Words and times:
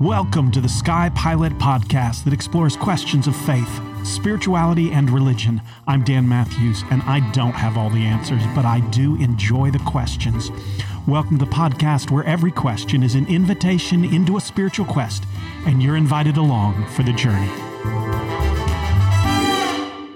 Welcome 0.00 0.52
to 0.52 0.60
the 0.60 0.68
Sky 0.68 1.10
Pilot 1.16 1.52
podcast 1.54 2.22
that 2.22 2.32
explores 2.32 2.76
questions 2.76 3.26
of 3.26 3.34
faith, 3.34 3.80
spirituality, 4.04 4.92
and 4.92 5.10
religion. 5.10 5.60
I'm 5.88 6.04
Dan 6.04 6.28
Matthews, 6.28 6.84
and 6.92 7.02
I 7.02 7.18
don't 7.32 7.56
have 7.56 7.76
all 7.76 7.90
the 7.90 8.04
answers, 8.04 8.44
but 8.54 8.64
I 8.64 8.78
do 8.90 9.16
enjoy 9.16 9.72
the 9.72 9.80
questions. 9.80 10.52
Welcome 11.08 11.40
to 11.40 11.44
the 11.44 11.50
podcast 11.50 12.12
where 12.12 12.22
every 12.22 12.52
question 12.52 13.02
is 13.02 13.16
an 13.16 13.26
invitation 13.26 14.04
into 14.04 14.36
a 14.36 14.40
spiritual 14.40 14.86
quest, 14.86 15.24
and 15.66 15.82
you're 15.82 15.96
invited 15.96 16.36
along 16.36 16.86
for 16.90 17.02
the 17.02 17.12
journey. 17.12 17.50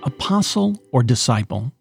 Apostle 0.05 0.81
or 0.93 1.03
disciple? 1.03 1.73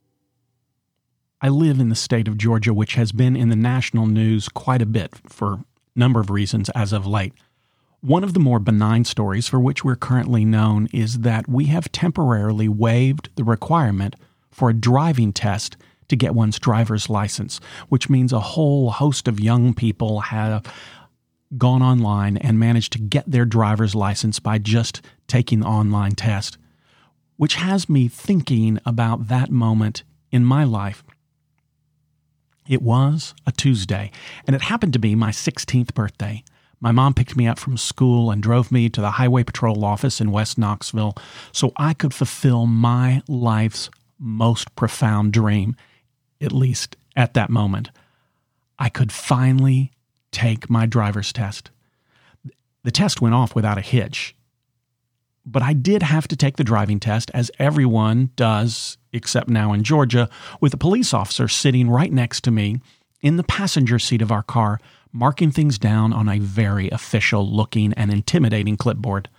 I 1.40 1.50
live 1.50 1.80
in 1.80 1.90
the 1.90 1.96
state 1.96 2.28
of 2.28 2.40
Georgia, 2.40 2.74
which 2.74 2.96
has 2.96 3.12
been 3.12 3.36
in 3.36 3.50
the 3.50 3.56
national 3.56 4.08
news 4.08 4.50
quite 4.50 4.82
a 4.82 4.88
bit 4.88 5.14
for 5.30 5.54
a 5.54 5.66
number 5.96 6.20
of 6.20 6.32
reasons 6.32 6.72
as 6.72 6.94
of 6.94 7.06
late. 7.06 7.34
One 8.02 8.24
of 8.24 8.34
the 8.34 8.40
more 8.40 8.58
benign 8.58 9.06
stories 9.06 9.48
for 9.48 9.60
which 9.60 9.86
we're 9.86 9.96
currently 9.96 10.44
known 10.44 10.88
is 10.92 11.20
that 11.20 11.48
we 11.48 11.66
have 11.66 11.92
temporarily 11.92 12.68
waived 12.68 13.30
the 13.36 13.44
requirement 13.44 14.16
for 14.50 14.72
a 14.72 14.74
driving 14.74 15.32
test 15.32 15.78
to 16.08 16.16
get 16.16 16.34
one's 16.34 16.58
driver's 16.58 17.12
license, 17.12 17.60
which 17.90 18.10
means 18.10 18.34
a 18.34 18.40
whole 18.40 18.90
host 18.90 19.28
of 19.28 19.40
young 19.40 19.76
people 19.76 20.22
have 20.22 20.66
gone 21.60 21.84
online 21.84 22.38
and 22.38 22.58
managed 22.58 22.92
to 22.94 23.00
get 23.00 23.30
their 23.30 23.46
driver's 23.46 23.94
license 23.94 24.40
by 24.40 24.58
just 24.58 25.06
taking 25.28 25.60
the 25.60 25.68
online 25.68 26.14
test, 26.14 26.58
which 27.38 27.54
has 27.54 27.88
me 27.88 28.08
thinking 28.08 28.80
about 28.84 29.28
that 29.28 29.52
moment 29.52 30.02
in 30.32 30.44
my 30.44 30.64
life. 30.64 31.04
It 32.68 32.82
was 32.82 33.36
a 33.46 33.52
Tuesday, 33.52 34.12
and 34.48 34.56
it 34.56 34.64
happened 34.64 34.94
to 34.94 35.00
be 35.00 35.14
my 35.14 35.30
16th 35.30 35.94
birthday. 35.94 36.44
My 36.82 36.92
mom 36.92 37.14
picked 37.14 37.38
me 37.38 37.48
up 37.48 37.60
from 37.60 37.78
school 37.78 38.32
and 38.32 38.42
drove 38.42 38.72
me 38.72 38.90
to 38.90 39.02
the 39.02 39.12
Highway 39.12 39.44
Patrol 39.44 39.86
office 39.86 40.20
in 40.20 40.32
West 40.32 40.58
Knoxville 40.58 41.16
so 41.52 41.72
I 41.78 41.94
could 41.94 42.14
fulfill 42.14 42.66
my 42.66 43.22
life's 43.28 43.92
most 44.18 44.76
profound 44.76 45.32
dream, 45.32 45.76
at 46.42 46.52
least 46.52 46.98
at 47.16 47.36
that 47.36 47.52
moment. 47.52 47.92
I 48.80 48.90
could 48.90 49.12
finally 49.12 49.92
take 50.32 50.72
my 50.72 50.88
driver's 50.88 51.32
test. 51.32 51.70
The 52.84 52.92
test 52.92 53.22
went 53.22 53.36
off 53.36 53.54
without 53.54 53.78
a 53.78 53.82
hitch, 53.82 54.36
but 55.46 55.62
I 55.62 55.74
did 55.74 56.02
have 56.02 56.28
to 56.30 56.36
take 56.36 56.58
the 56.58 56.64
driving 56.64 57.00
test, 57.00 57.30
as 57.34 57.52
everyone 57.60 58.32
does, 58.36 58.98
except 59.14 59.50
now 59.50 59.72
in 59.72 59.84
Georgia, 59.84 60.30
with 60.60 60.74
a 60.74 60.78
police 60.78 61.14
officer 61.14 61.48
sitting 61.48 61.92
right 61.92 62.12
next 62.12 62.44
to 62.46 62.52
me 62.52 62.80
in 63.22 63.38
the 63.38 63.44
passenger 63.44 64.00
seat 64.00 64.24
of 64.24 64.32
our 64.32 64.44
car 64.44 64.80
marking 65.12 65.52
things 65.52 65.78
down 65.78 66.14
on 66.14 66.30
a 66.30 66.40
very 66.40 66.90
official 66.90 67.50
looking 67.50 67.94
and 67.94 68.12
intimidating 68.12 68.78
clipboard. 68.78 69.30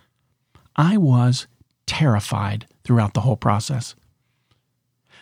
I 0.76 0.96
was 0.96 1.46
terrified 1.86 2.66
throughout 2.84 3.14
the 3.14 3.22
whole 3.22 3.36
process. 3.36 3.94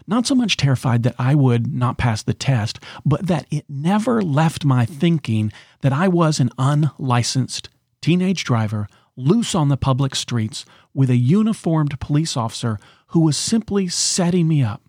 Not 0.07 0.27
so 0.27 0.35
much 0.35 0.57
terrified 0.57 1.03
that 1.03 1.15
I 1.19 1.35
would 1.35 1.73
not 1.73 1.99
pass 1.99 2.23
the 2.23 2.35
test, 2.35 2.81
but 3.05 3.27
that 3.27 3.47
it 3.51 3.65
never 3.69 4.23
left 4.23 4.65
my 4.65 4.85
thinking 4.85 5.53
that 5.83 5.93
I 5.93 6.09
was 6.09 6.41
an 6.41 6.51
unlicensed 6.59 7.69
teenage 8.01 8.45
driver 8.45 8.89
loose 9.17 9.55
on 9.55 9.69
the 9.69 9.77
public 9.77 10.15
streets 10.15 10.65
with 10.95 11.11
a 11.11 11.17
uniformed 11.17 12.01
police 12.01 12.37
officer 12.37 12.79
who 13.09 13.21
was 13.21 13.37
simply 13.37 13.89
setting 13.89 14.49
me 14.49 14.63
up. 14.63 14.83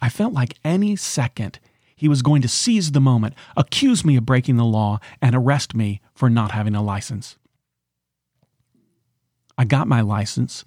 I 0.00 0.08
felt 0.08 0.32
like 0.32 0.58
any 0.64 0.94
second 0.94 1.58
he 1.98 2.08
was 2.08 2.22
going 2.22 2.40
to 2.42 2.48
seize 2.48 2.92
the 2.92 3.00
moment, 3.00 3.34
accuse 3.56 4.04
me 4.04 4.16
of 4.16 4.24
breaking 4.24 4.56
the 4.56 4.64
law, 4.64 5.00
and 5.20 5.34
arrest 5.34 5.74
me 5.74 6.00
for 6.14 6.30
not 6.30 6.52
having 6.52 6.76
a 6.76 6.82
license. 6.82 7.36
I 9.58 9.64
got 9.64 9.88
my 9.88 10.00
license 10.00 10.64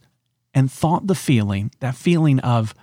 and 0.53 0.69
thought 0.69 1.07
the 1.07 1.15
feeling, 1.15 1.71
that 1.79 1.95
feeling 1.95 2.39
of 2.41 2.75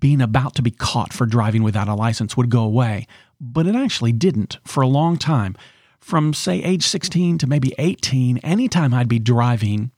being 0.00 0.22
about 0.22 0.54
to 0.54 0.62
be 0.62 0.70
caught 0.70 1.12
for 1.12 1.26
driving 1.26 1.62
without 1.62 1.88
a 1.88 1.94
license, 1.94 2.34
would 2.36 2.48
go 2.48 2.62
away, 2.62 3.06
but 3.38 3.66
it 3.66 3.74
actually 3.74 4.12
didn't 4.12 4.58
for 4.64 4.82
a 4.82 4.88
long 4.88 5.18
time. 5.18 5.54
From, 6.00 6.32
say, 6.32 6.62
age 6.62 6.86
16 6.86 7.38
to 7.38 7.46
maybe 7.46 7.74
18, 7.78 8.38
anytime 8.38 8.94
I'd 8.94 9.08
be 9.08 9.18
driving, 9.18 9.90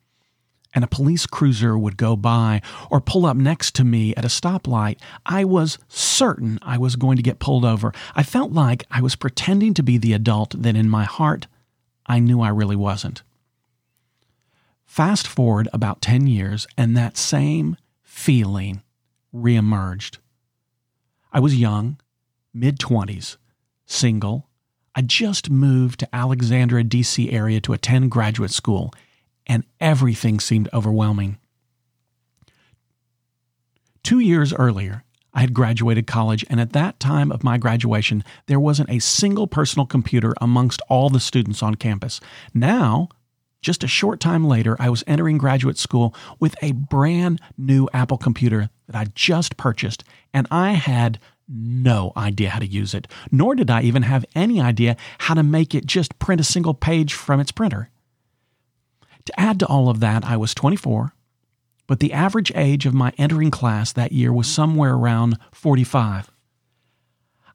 and 0.78 0.84
a 0.84 0.86
police 0.86 1.26
cruiser 1.26 1.76
would 1.76 1.96
go 1.96 2.14
by 2.14 2.62
or 2.88 3.00
pull 3.00 3.26
up 3.26 3.36
next 3.36 3.74
to 3.74 3.82
me 3.82 4.14
at 4.14 4.24
a 4.24 4.28
stoplight, 4.28 4.96
I 5.26 5.44
was 5.44 5.76
certain 5.88 6.60
I 6.62 6.78
was 6.78 6.94
going 6.94 7.16
to 7.16 7.22
get 7.22 7.40
pulled 7.40 7.64
over. 7.64 7.92
I 8.14 8.22
felt 8.22 8.52
like 8.52 8.84
I 8.88 9.02
was 9.02 9.16
pretending 9.16 9.74
to 9.74 9.82
be 9.82 9.98
the 9.98 10.12
adult 10.12 10.54
that 10.62 10.76
in 10.76 10.88
my 10.88 11.02
heart 11.02 11.48
I 12.06 12.20
knew 12.20 12.40
I 12.40 12.50
really 12.50 12.76
wasn't. 12.76 13.24
Fast 14.86 15.26
forward 15.26 15.66
about 15.72 16.00
10 16.00 16.28
years, 16.28 16.64
and 16.76 16.96
that 16.96 17.16
same 17.16 17.76
feeling 18.04 18.82
reemerged. 19.34 20.18
I 21.32 21.40
was 21.40 21.56
young, 21.56 21.98
mid 22.54 22.78
20s, 22.78 23.36
single. 23.84 24.46
I 24.94 25.02
just 25.02 25.50
moved 25.50 25.98
to 25.98 26.14
Alexandria, 26.14 26.84
D.C. 26.84 27.32
area 27.32 27.60
to 27.62 27.72
attend 27.72 28.12
graduate 28.12 28.52
school 28.52 28.94
and 29.48 29.64
everything 29.80 30.38
seemed 30.40 30.68
overwhelming. 30.72 31.38
Two 34.02 34.20
years 34.20 34.52
earlier, 34.54 35.04
I 35.34 35.40
had 35.40 35.54
graduated 35.54 36.06
college, 36.06 36.44
and 36.48 36.60
at 36.60 36.72
that 36.72 36.98
time 36.98 37.30
of 37.30 37.44
my 37.44 37.58
graduation, 37.58 38.24
there 38.46 38.60
wasn't 38.60 38.90
a 38.90 38.98
single 38.98 39.46
personal 39.46 39.86
computer 39.86 40.34
amongst 40.40 40.82
all 40.88 41.10
the 41.10 41.20
students 41.20 41.62
on 41.62 41.74
campus. 41.74 42.20
Now, 42.54 43.08
just 43.60 43.84
a 43.84 43.88
short 43.88 44.20
time 44.20 44.44
later, 44.46 44.76
I 44.78 44.88
was 44.88 45.04
entering 45.06 45.38
graduate 45.38 45.78
school 45.78 46.14
with 46.38 46.54
a 46.62 46.72
brand 46.72 47.40
new 47.56 47.88
Apple 47.92 48.18
computer 48.18 48.70
that 48.86 48.96
I 48.96 49.06
just 49.14 49.56
purchased, 49.56 50.04
and 50.32 50.46
I 50.50 50.72
had 50.72 51.18
no 51.48 52.12
idea 52.16 52.50
how 52.50 52.58
to 52.58 52.66
use 52.66 52.94
it, 52.94 53.08
nor 53.30 53.54
did 53.54 53.70
I 53.70 53.82
even 53.82 54.02
have 54.02 54.24
any 54.34 54.60
idea 54.60 54.96
how 55.18 55.34
to 55.34 55.42
make 55.42 55.74
it 55.74 55.86
just 55.86 56.18
print 56.18 56.40
a 56.40 56.44
single 56.44 56.74
page 56.74 57.14
from 57.14 57.40
its 57.40 57.52
printer. 57.52 57.90
To 59.28 59.38
add 59.38 59.58
to 59.58 59.66
all 59.66 59.90
of 59.90 60.00
that, 60.00 60.24
I 60.24 60.38
was 60.38 60.54
24, 60.54 61.12
but 61.86 62.00
the 62.00 62.14
average 62.14 62.50
age 62.54 62.86
of 62.86 62.94
my 62.94 63.12
entering 63.18 63.50
class 63.50 63.92
that 63.92 64.10
year 64.10 64.32
was 64.32 64.46
somewhere 64.46 64.94
around 64.94 65.36
45. 65.52 66.30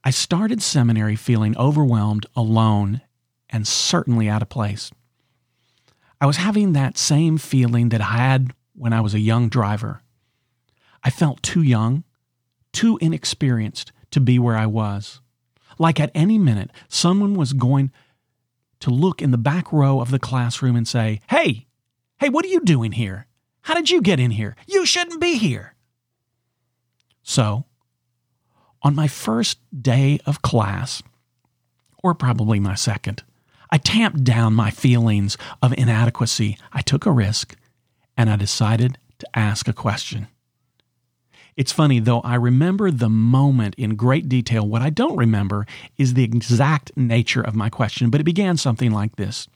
I 0.03 0.12
started 0.12 0.62
seminary 0.62 1.16
feeling 1.16 1.57
overwhelmed, 1.57 2.28
alone, 2.35 3.01
and 3.50 3.67
certainly 3.67 4.29
out 4.29 4.44
of 4.44 4.50
place. 4.50 4.91
I 6.22 6.28
was 6.28 6.38
having 6.38 6.73
that 6.73 7.00
same 7.00 7.39
feeling 7.39 7.89
that 7.89 8.01
I 8.01 8.17
had 8.17 8.53
when 8.75 8.94
I 8.94 9.01
was 9.01 9.16
a 9.16 9.19
young 9.19 9.50
driver. 9.50 10.03
I 11.03 11.09
felt 11.09 11.41
too 11.41 11.63
young, 11.63 12.03
too 12.72 13.00
inexperienced 13.01 13.91
to 14.12 14.19
be 14.19 14.38
where 14.38 14.57
I 14.57 14.67
was. 14.67 15.22
Like 15.79 16.00
at 16.00 16.12
any 16.13 16.38
minute, 16.38 16.69
someone 16.88 17.33
was 17.33 17.51
going 17.51 17.91
to 18.83 18.89
look 18.89 19.21
in 19.21 19.31
the 19.31 19.38
back 19.38 19.71
row 19.71 20.01
of 20.01 20.11
the 20.11 20.19
classroom 20.19 20.75
and 20.75 20.85
say, 20.85 21.21
Hey, 21.29 21.67
hey, 22.19 22.27
what 22.27 22.44
are 22.44 22.49
you 22.49 22.59
doing 22.59 22.91
here? 22.91 23.27
How 23.61 23.75
did 23.75 23.89
you 23.89 24.01
get 24.01 24.19
in 24.19 24.31
here? 24.31 24.57
You 24.67 24.85
shouldn't 24.85 25.21
be 25.21 25.38
here. 25.38 25.75
So, 27.21 27.63
on 28.81 28.94
my 28.94 29.07
first 29.07 29.59
day 29.81 30.19
of 30.25 30.41
class, 30.41 31.01
or 32.03 32.13
probably 32.13 32.59
my 32.59 32.75
second, 32.75 33.23
I 33.71 33.77
tamped 33.77 34.25
down 34.25 34.53
my 34.53 34.69
feelings 34.69 35.38
of 35.61 35.73
inadequacy. 35.77 36.57
I 36.73 36.81
took 36.81 37.05
a 37.05 37.11
risk 37.11 37.55
and 38.17 38.29
I 38.29 38.35
decided 38.35 38.97
to 39.19 39.39
ask 39.39 39.69
a 39.69 39.73
question. 39.73 40.27
It's 41.56 41.72
funny, 41.72 42.00
though 42.00 42.22
I 42.22 42.36
remember 42.36 42.90
the 42.90 43.09
moment 43.09 43.75
in 43.75 43.96
great 43.96 44.28
detail, 44.28 44.68
what 44.68 44.81
I 44.81 44.90
don't 44.90 45.18
remember 45.18 45.66
is 45.97 46.14
the 46.14 46.24
exact 46.24 46.96
nature 46.97 47.42
of 47.42 47.56
my 47.56 47.69
question, 47.69 48.10
but 48.10 48.19
it 48.19 48.25
began 48.25 48.57
something 48.57 48.92
like 48.92 49.16
this 49.16 49.48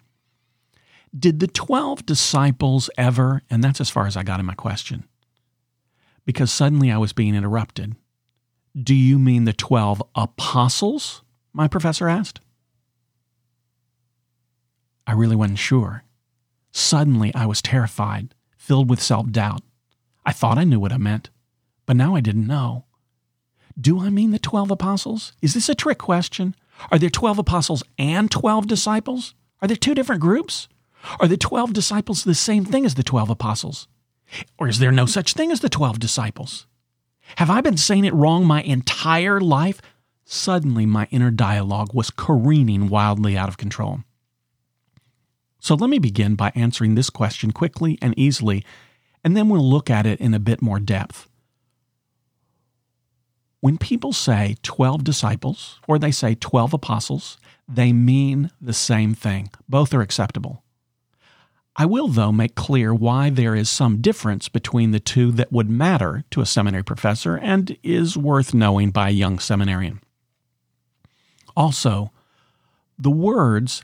Did 1.17 1.39
the 1.39 1.47
12 1.47 2.05
disciples 2.05 2.89
ever, 2.97 3.41
and 3.49 3.63
that's 3.63 3.81
as 3.81 3.89
far 3.89 4.05
as 4.05 4.15
I 4.15 4.23
got 4.23 4.39
in 4.39 4.45
my 4.45 4.53
question, 4.53 5.05
because 6.25 6.51
suddenly 6.51 6.91
I 6.91 6.97
was 6.97 7.13
being 7.13 7.35
interrupted. 7.35 7.95
Do 8.79 8.93
you 8.93 9.17
mean 9.17 9.45
the 9.45 9.53
12 9.53 10.03
apostles? 10.13 11.23
My 11.51 11.67
professor 11.67 12.07
asked. 12.07 12.41
I 15.07 15.13
really 15.13 15.35
wasn't 15.35 15.57
sure. 15.57 16.03
Suddenly 16.71 17.33
I 17.33 17.47
was 17.47 17.61
terrified, 17.63 18.35
filled 18.55 18.87
with 18.87 19.01
self 19.01 19.31
doubt. 19.31 19.63
I 20.27 20.31
thought 20.31 20.59
I 20.59 20.63
knew 20.63 20.79
what 20.79 20.91
I 20.91 20.97
meant 20.97 21.31
but 21.87 21.95
now 21.95 22.13
I 22.13 22.21
didn't 22.21 22.45
know. 22.45 22.85
Do 23.79 23.99
I 23.99 24.09
mean 24.09 24.29
the 24.29 24.37
12 24.37 24.69
apostles? 24.69 25.33
Is 25.41 25.55
this 25.55 25.69
a 25.69 25.75
trick 25.75 25.97
question? 25.97 26.53
Are 26.91 26.99
there 26.99 27.09
12 27.09 27.39
apostles 27.39 27.83
and 27.97 28.29
12 28.29 28.67
disciples? 28.67 29.33
Are 29.61 29.67
there 29.67 29.77
two 29.77 29.95
different 29.95 30.21
groups? 30.21 30.67
Are 31.19 31.27
the 31.27 31.37
12 31.37 31.73
disciples 31.73 32.23
the 32.23 32.35
same 32.35 32.65
thing 32.65 32.85
as 32.85 32.95
the 32.95 33.03
12 33.03 33.29
apostles? 33.29 33.87
Or 34.59 34.67
is 34.67 34.79
there 34.79 34.91
no 34.91 35.05
such 35.05 35.33
thing 35.33 35.51
as 35.51 35.61
the 35.61 35.69
12 35.69 35.99
disciples? 35.99 36.67
Have 37.37 37.49
I 37.49 37.61
been 37.61 37.77
saying 37.77 38.05
it 38.05 38.13
wrong 38.13 38.45
my 38.45 38.61
entire 38.61 39.39
life? 39.39 39.81
Suddenly, 40.25 40.85
my 40.85 41.07
inner 41.09 41.31
dialogue 41.31 41.93
was 41.93 42.09
careening 42.09 42.89
wildly 42.89 43.37
out 43.37 43.49
of 43.49 43.57
control. 43.57 44.01
So 45.59 45.75
let 45.75 45.89
me 45.89 45.99
begin 45.99 46.35
by 46.35 46.51
answering 46.55 46.95
this 46.95 47.09
question 47.09 47.51
quickly 47.51 47.97
and 48.01 48.13
easily, 48.17 48.63
and 49.23 49.35
then 49.35 49.49
we'll 49.49 49.67
look 49.67 49.89
at 49.89 50.05
it 50.05 50.19
in 50.19 50.33
a 50.33 50.39
bit 50.39 50.61
more 50.61 50.79
depth. 50.79 51.29
When 53.59 53.77
people 53.77 54.13
say 54.13 54.55
12 54.61 55.03
disciples 55.03 55.79
or 55.87 55.97
they 55.97 56.11
say 56.11 56.35
12 56.35 56.73
apostles, 56.73 57.37
they 57.67 57.91
mean 57.91 58.51
the 58.61 58.73
same 58.73 59.13
thing. 59.13 59.49
Both 59.67 59.93
are 59.93 60.01
acceptable. 60.01 60.63
I 61.75 61.85
will, 61.85 62.07
though, 62.07 62.31
make 62.31 62.55
clear 62.55 62.93
why 62.93 63.29
there 63.29 63.55
is 63.55 63.69
some 63.69 64.01
difference 64.01 64.49
between 64.49 64.91
the 64.91 64.99
two 64.99 65.31
that 65.33 65.51
would 65.51 65.69
matter 65.69 66.23
to 66.31 66.41
a 66.41 66.45
seminary 66.45 66.83
professor 66.83 67.37
and 67.37 67.77
is 67.83 68.17
worth 68.17 68.53
knowing 68.53 68.89
by 68.89 69.09
a 69.09 69.13
young 69.13 69.37
seminarian. 69.37 70.01
Also, 71.55 72.11
the 72.97 73.11
words 73.11 73.83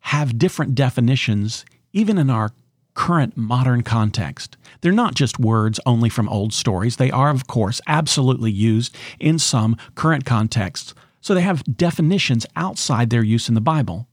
have 0.00 0.38
different 0.38 0.74
definitions 0.76 1.64
even 1.92 2.18
in 2.18 2.30
our 2.30 2.50
current 2.94 3.36
modern 3.36 3.82
context. 3.82 4.56
They're 4.80 4.92
not 4.92 5.14
just 5.14 5.38
words 5.38 5.80
only 5.84 6.08
from 6.08 6.28
old 6.28 6.52
stories. 6.52 6.96
They 6.96 7.10
are, 7.10 7.30
of 7.30 7.46
course, 7.46 7.80
absolutely 7.86 8.52
used 8.52 8.96
in 9.18 9.38
some 9.38 9.76
current 9.94 10.24
contexts. 10.24 10.94
So 11.20 11.34
they 11.34 11.42
have 11.42 11.64
definitions 11.76 12.46
outside 12.56 13.10
their 13.10 13.22
use 13.22 13.48
in 13.48 13.54
the 13.54 13.60
Bible. 13.60 14.08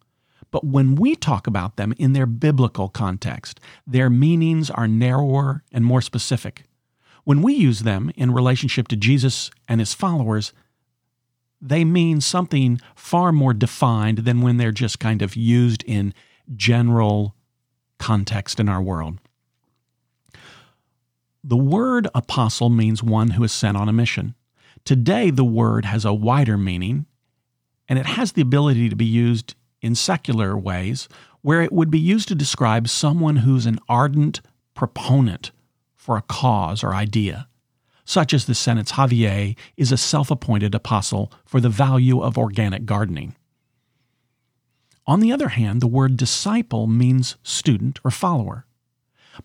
But 0.49 0.65
when 0.65 0.95
we 0.95 1.15
talk 1.15 1.47
about 1.47 1.77
them 1.77 1.93
in 1.97 2.13
their 2.13 2.25
biblical 2.25 2.89
context, 2.89 3.59
their 3.87 4.09
meanings 4.09 4.69
are 4.69 4.87
narrower 4.87 5.63
and 5.71 5.85
more 5.85 6.01
specific. 6.01 6.65
When 7.23 7.41
we 7.41 7.53
use 7.53 7.81
them 7.81 8.11
in 8.15 8.33
relationship 8.33 8.87
to 8.89 8.95
Jesus 8.95 9.51
and 9.67 9.79
his 9.79 9.93
followers, 9.93 10.53
they 11.61 11.85
mean 11.85 12.19
something 12.19 12.81
far 12.95 13.31
more 13.31 13.53
defined 13.53 14.19
than 14.19 14.41
when 14.41 14.57
they're 14.57 14.71
just 14.71 14.99
kind 14.99 15.21
of 15.21 15.35
used 15.35 15.83
in 15.83 16.13
general 16.55 17.35
context 18.01 18.59
in 18.59 18.67
our 18.67 18.81
world. 18.81 19.19
The 21.43 21.55
word 21.57 22.07
apostle 22.13 22.69
means 22.69 23.01
one 23.01 23.31
who 23.31 23.43
is 23.43 23.51
sent 23.51 23.77
on 23.77 23.87
a 23.87 23.93
mission. 23.93 24.35
Today, 24.83 25.29
the 25.29 25.45
word 25.45 25.85
has 25.85 26.03
a 26.03 26.13
wider 26.13 26.57
meaning, 26.57 27.05
and 27.87 27.99
it 27.99 28.05
has 28.05 28.31
the 28.31 28.41
ability 28.41 28.89
to 28.89 28.95
be 28.95 29.05
used 29.05 29.55
in 29.81 29.95
secular 29.95 30.57
ways, 30.57 31.07
where 31.41 31.61
it 31.61 31.71
would 31.71 31.91
be 31.91 31.99
used 31.99 32.27
to 32.27 32.35
describe 32.35 32.87
someone 32.87 33.37
who's 33.37 33.65
an 33.65 33.79
ardent 33.87 34.41
proponent 34.73 35.51
for 35.95 36.17
a 36.17 36.23
cause 36.23 36.83
or 36.83 36.95
idea, 36.95 37.47
such 38.03 38.33
as 38.33 38.45
the 38.45 38.55
Senate's 38.55 38.93
Javier 38.93 39.55
is 39.77 39.91
a 39.91 39.97
self 39.97 40.31
appointed 40.31 40.73
apostle 40.73 41.31
for 41.45 41.59
the 41.59 41.69
value 41.69 42.21
of 42.21 42.37
organic 42.37 42.85
gardening. 42.85 43.35
On 45.07 45.19
the 45.19 45.31
other 45.31 45.49
hand, 45.49 45.81
the 45.81 45.87
word 45.87 46.17
disciple 46.17 46.87
means 46.87 47.35
student 47.43 47.99
or 48.03 48.11
follower. 48.11 48.65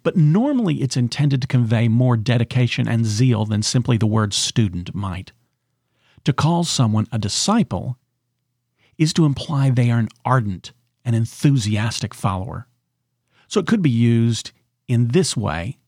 But 0.03 0.17
normally 0.17 0.83
it's 0.83 0.97
intended 0.97 1.41
to 1.43 1.49
convey 1.49 1.89
more 1.89 2.17
dedication 2.17 2.89
and 2.89 3.07
zeal 3.07 3.45
than 3.45 3.63
simply 3.63 3.97
the 3.97 4.07
word 4.07 4.35
student 4.35 4.95
might. 4.95 5.33
To 6.25 6.33
call 6.33 6.65
someone 6.65 7.07
a 7.13 7.19
disciple 7.19 7.97
is 8.99 9.13
to 9.15 9.25
imply 9.25 9.71
they 9.71 9.91
are 9.91 9.99
an 9.99 10.09
ardent 10.25 10.73
and 11.05 11.15
enthusiastic 11.15 12.13
follower. 12.13 12.67
So 13.49 13.61
it 13.61 13.67
could 13.67 13.83
be 13.83 13.91
used 13.91 14.53
in 14.89 15.09
this 15.09 15.37
way. 15.37 15.79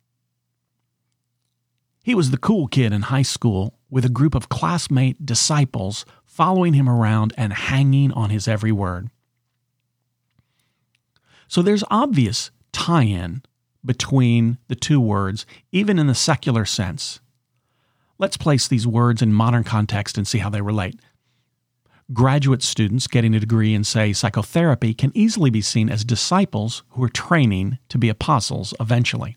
He 2.02 2.14
was 2.14 2.30
the 2.30 2.38
cool 2.38 2.68
kid 2.68 2.92
in 2.92 3.02
high 3.02 3.22
school 3.22 3.74
with 3.90 4.04
a 4.04 4.10
group 4.10 4.34
of 4.34 4.48
classmate 4.48 5.26
disciples 5.26 6.06
following 6.24 6.72
him 6.72 6.88
around 6.88 7.34
and 7.36 7.52
hanging 7.52 8.12
on 8.12 8.30
his 8.30 8.46
every 8.46 8.72
word. 8.72 9.10
So 11.48 11.62
there's 11.62 11.84
obvious 11.90 12.50
tie 12.72 13.02
in 13.02 13.42
between 13.84 14.58
the 14.68 14.76
two 14.76 15.00
words, 15.00 15.46
even 15.72 15.98
in 15.98 16.06
the 16.06 16.14
secular 16.14 16.64
sense. 16.64 17.20
Let's 18.18 18.36
place 18.36 18.68
these 18.68 18.86
words 18.86 19.22
in 19.22 19.32
modern 19.32 19.64
context 19.64 20.18
and 20.18 20.26
see 20.26 20.38
how 20.38 20.50
they 20.50 20.60
relate 20.60 21.00
graduate 22.12 22.62
students 22.62 23.06
getting 23.06 23.34
a 23.34 23.40
degree 23.40 23.74
in, 23.74 23.84
say, 23.84 24.12
psychotherapy 24.12 24.94
can 24.94 25.12
easily 25.14 25.50
be 25.50 25.60
seen 25.60 25.90
as 25.90 26.04
disciples 26.04 26.82
who 26.90 27.04
are 27.04 27.08
training 27.08 27.78
to 27.88 27.98
be 27.98 28.08
apostles 28.08 28.72
eventually. 28.80 29.36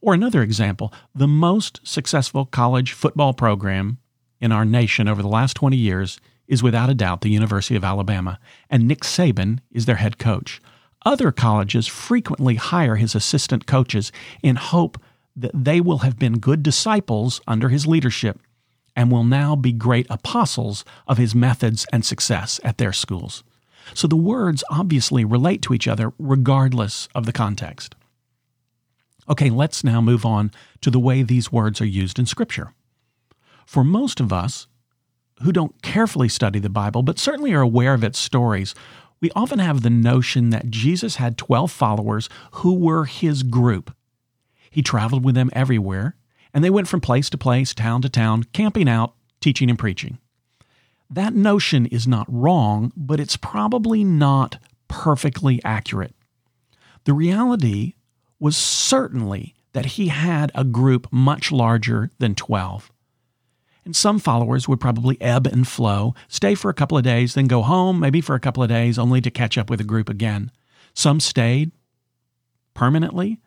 Or 0.00 0.14
another 0.14 0.42
example, 0.42 0.92
the 1.14 1.28
most 1.28 1.80
successful 1.84 2.44
college 2.44 2.92
football 2.92 3.32
program 3.32 3.98
in 4.40 4.52
our 4.52 4.64
nation 4.64 5.08
over 5.08 5.22
the 5.22 5.28
last 5.28 5.54
20 5.54 5.76
years 5.76 6.20
is 6.48 6.62
without 6.62 6.90
a 6.90 6.94
doubt 6.94 7.20
the 7.20 7.30
University 7.30 7.76
of 7.76 7.84
Alabama, 7.84 8.38
and 8.68 8.86
Nick 8.86 9.00
Saban 9.00 9.60
is 9.70 9.86
their 9.86 9.96
head 9.96 10.18
coach. 10.18 10.60
Other 11.04 11.32
colleges 11.32 11.86
frequently 11.86 12.54
hire 12.54 12.96
his 12.96 13.14
assistant 13.14 13.66
coaches 13.66 14.12
in 14.42 14.56
hope 14.56 15.00
that 15.34 15.50
they 15.54 15.80
will 15.80 15.98
have 15.98 16.18
been 16.18 16.38
good 16.38 16.62
disciples 16.62 17.40
under 17.46 17.68
his 17.68 17.86
leadership 17.86 18.38
and 18.94 19.10
will 19.10 19.24
now 19.24 19.56
be 19.56 19.72
great 19.72 20.06
apostles 20.10 20.84
of 21.08 21.18
his 21.18 21.34
methods 21.34 21.86
and 21.92 22.04
success 22.04 22.60
at 22.62 22.78
their 22.78 22.92
schools. 22.92 23.42
So 23.94 24.06
the 24.06 24.16
words 24.16 24.62
obviously 24.70 25.24
relate 25.24 25.62
to 25.62 25.74
each 25.74 25.88
other 25.88 26.12
regardless 26.18 27.08
of 27.14 27.26
the 27.26 27.32
context. 27.32 27.94
Okay, 29.28 29.50
let's 29.50 29.82
now 29.82 30.00
move 30.00 30.26
on 30.26 30.50
to 30.82 30.90
the 30.90 31.00
way 31.00 31.22
these 31.22 31.50
words 31.50 31.80
are 31.80 31.86
used 31.86 32.18
in 32.18 32.26
Scripture. 32.26 32.74
For 33.66 33.82
most 33.82 34.20
of 34.20 34.32
us 34.32 34.66
who 35.42 35.52
don't 35.52 35.80
carefully 35.82 36.28
study 36.28 36.58
the 36.58 36.68
Bible, 36.68 37.02
but 37.02 37.18
certainly 37.18 37.52
are 37.52 37.62
aware 37.62 37.94
of 37.94 38.04
its 38.04 38.18
stories, 38.18 38.74
we 39.22 39.30
often 39.36 39.60
have 39.60 39.80
the 39.80 39.88
notion 39.88 40.50
that 40.50 40.68
Jesus 40.68 41.16
had 41.16 41.38
12 41.38 41.70
followers 41.70 42.28
who 42.54 42.74
were 42.74 43.04
his 43.04 43.44
group. 43.44 43.94
He 44.68 44.82
traveled 44.82 45.24
with 45.24 45.36
them 45.36 45.48
everywhere, 45.52 46.16
and 46.52 46.62
they 46.62 46.70
went 46.70 46.88
from 46.88 47.00
place 47.00 47.30
to 47.30 47.38
place, 47.38 47.72
town 47.72 48.02
to 48.02 48.08
town, 48.08 48.42
camping 48.52 48.88
out, 48.88 49.14
teaching 49.40 49.70
and 49.70 49.78
preaching. 49.78 50.18
That 51.08 51.34
notion 51.34 51.86
is 51.86 52.06
not 52.06 52.26
wrong, 52.28 52.92
but 52.96 53.20
it's 53.20 53.36
probably 53.36 54.02
not 54.02 54.58
perfectly 54.88 55.60
accurate. 55.64 56.14
The 57.04 57.12
reality 57.12 57.94
was 58.40 58.56
certainly 58.56 59.54
that 59.72 59.86
he 59.86 60.08
had 60.08 60.50
a 60.54 60.64
group 60.64 61.06
much 61.12 61.52
larger 61.52 62.10
than 62.18 62.34
12. 62.34 62.90
And 63.84 63.96
some 63.96 64.18
followers 64.18 64.68
would 64.68 64.80
probably 64.80 65.20
ebb 65.20 65.46
and 65.46 65.66
flow, 65.66 66.14
stay 66.28 66.54
for 66.54 66.70
a 66.70 66.74
couple 66.74 66.96
of 66.96 67.04
days, 67.04 67.34
then 67.34 67.46
go 67.46 67.62
home, 67.62 67.98
maybe 67.98 68.20
for 68.20 68.34
a 68.34 68.40
couple 68.40 68.62
of 68.62 68.68
days, 68.68 68.98
only 68.98 69.20
to 69.20 69.30
catch 69.30 69.58
up 69.58 69.68
with 69.68 69.80
a 69.80 69.84
group 69.84 70.08
again. 70.08 70.50
Some 70.94 71.18
stayed 71.18 71.72
permanently, 72.74 73.40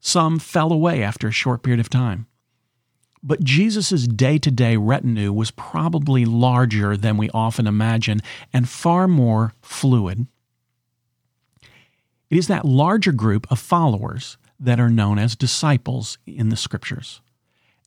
some 0.00 0.38
fell 0.38 0.72
away 0.72 1.02
after 1.02 1.28
a 1.28 1.32
short 1.32 1.62
period 1.62 1.80
of 1.80 1.90
time. 1.90 2.26
But 3.22 3.42
Jesus' 3.42 4.06
day 4.06 4.38
to 4.38 4.50
day 4.50 4.76
retinue 4.76 5.32
was 5.32 5.50
probably 5.50 6.24
larger 6.24 6.96
than 6.96 7.16
we 7.16 7.30
often 7.30 7.66
imagine 7.66 8.20
and 8.52 8.68
far 8.68 9.08
more 9.08 9.54
fluid. 9.60 10.26
It 12.30 12.36
is 12.36 12.46
that 12.48 12.64
larger 12.64 13.12
group 13.12 13.50
of 13.50 13.58
followers 13.58 14.38
that 14.60 14.78
are 14.78 14.90
known 14.90 15.18
as 15.18 15.34
disciples 15.34 16.18
in 16.26 16.48
the 16.48 16.56
scriptures. 16.56 17.20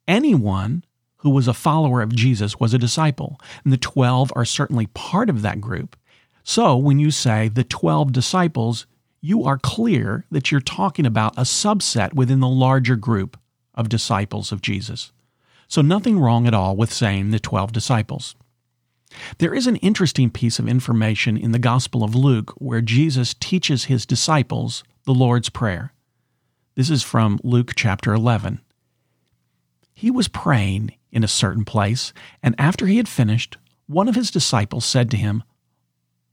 Anyone 0.07 0.83
who 1.21 1.29
was 1.29 1.47
a 1.47 1.53
follower 1.53 2.01
of 2.01 2.15
Jesus 2.15 2.59
was 2.59 2.73
a 2.73 2.79
disciple, 2.79 3.39
and 3.63 3.71
the 3.71 3.77
12 3.77 4.31
are 4.35 4.45
certainly 4.45 4.87
part 4.87 5.29
of 5.29 5.41
that 5.41 5.61
group. 5.61 5.95
So 6.43 6.75
when 6.75 6.99
you 6.99 7.11
say 7.11 7.47
the 7.47 7.63
12 7.63 8.11
disciples, 8.11 8.87
you 9.21 9.43
are 9.43 9.59
clear 9.59 10.25
that 10.31 10.51
you're 10.51 10.61
talking 10.61 11.05
about 11.05 11.37
a 11.37 11.41
subset 11.41 12.13
within 12.13 12.39
the 12.39 12.47
larger 12.47 12.95
group 12.95 13.37
of 13.75 13.87
disciples 13.87 14.51
of 14.51 14.61
Jesus. 14.61 15.11
So, 15.67 15.81
nothing 15.81 16.19
wrong 16.19 16.47
at 16.47 16.53
all 16.53 16.75
with 16.75 16.91
saying 16.91 17.31
the 17.31 17.39
12 17.39 17.71
disciples. 17.71 18.35
There 19.37 19.53
is 19.53 19.67
an 19.67 19.77
interesting 19.77 20.29
piece 20.29 20.59
of 20.59 20.67
information 20.67 21.37
in 21.37 21.51
the 21.51 21.59
Gospel 21.59 22.03
of 22.03 22.15
Luke 22.15 22.51
where 22.57 22.81
Jesus 22.81 23.33
teaches 23.33 23.85
his 23.85 24.05
disciples 24.05 24.83
the 25.05 25.13
Lord's 25.13 25.49
Prayer. 25.49 25.93
This 26.75 26.89
is 26.89 27.03
from 27.03 27.39
Luke 27.43 27.71
chapter 27.75 28.13
11. 28.13 28.59
He 29.93 30.11
was 30.11 30.27
praying 30.27 30.93
in 31.11 31.23
a 31.23 31.27
certain 31.27 31.65
place, 31.65 32.13
and 32.41 32.55
after 32.57 32.87
he 32.87 32.97
had 32.97 33.07
finished, 33.07 33.57
one 33.87 34.07
of 34.07 34.15
his 34.15 34.31
disciples 34.31 34.85
said 34.85 35.11
to 35.11 35.17
him, 35.17 35.43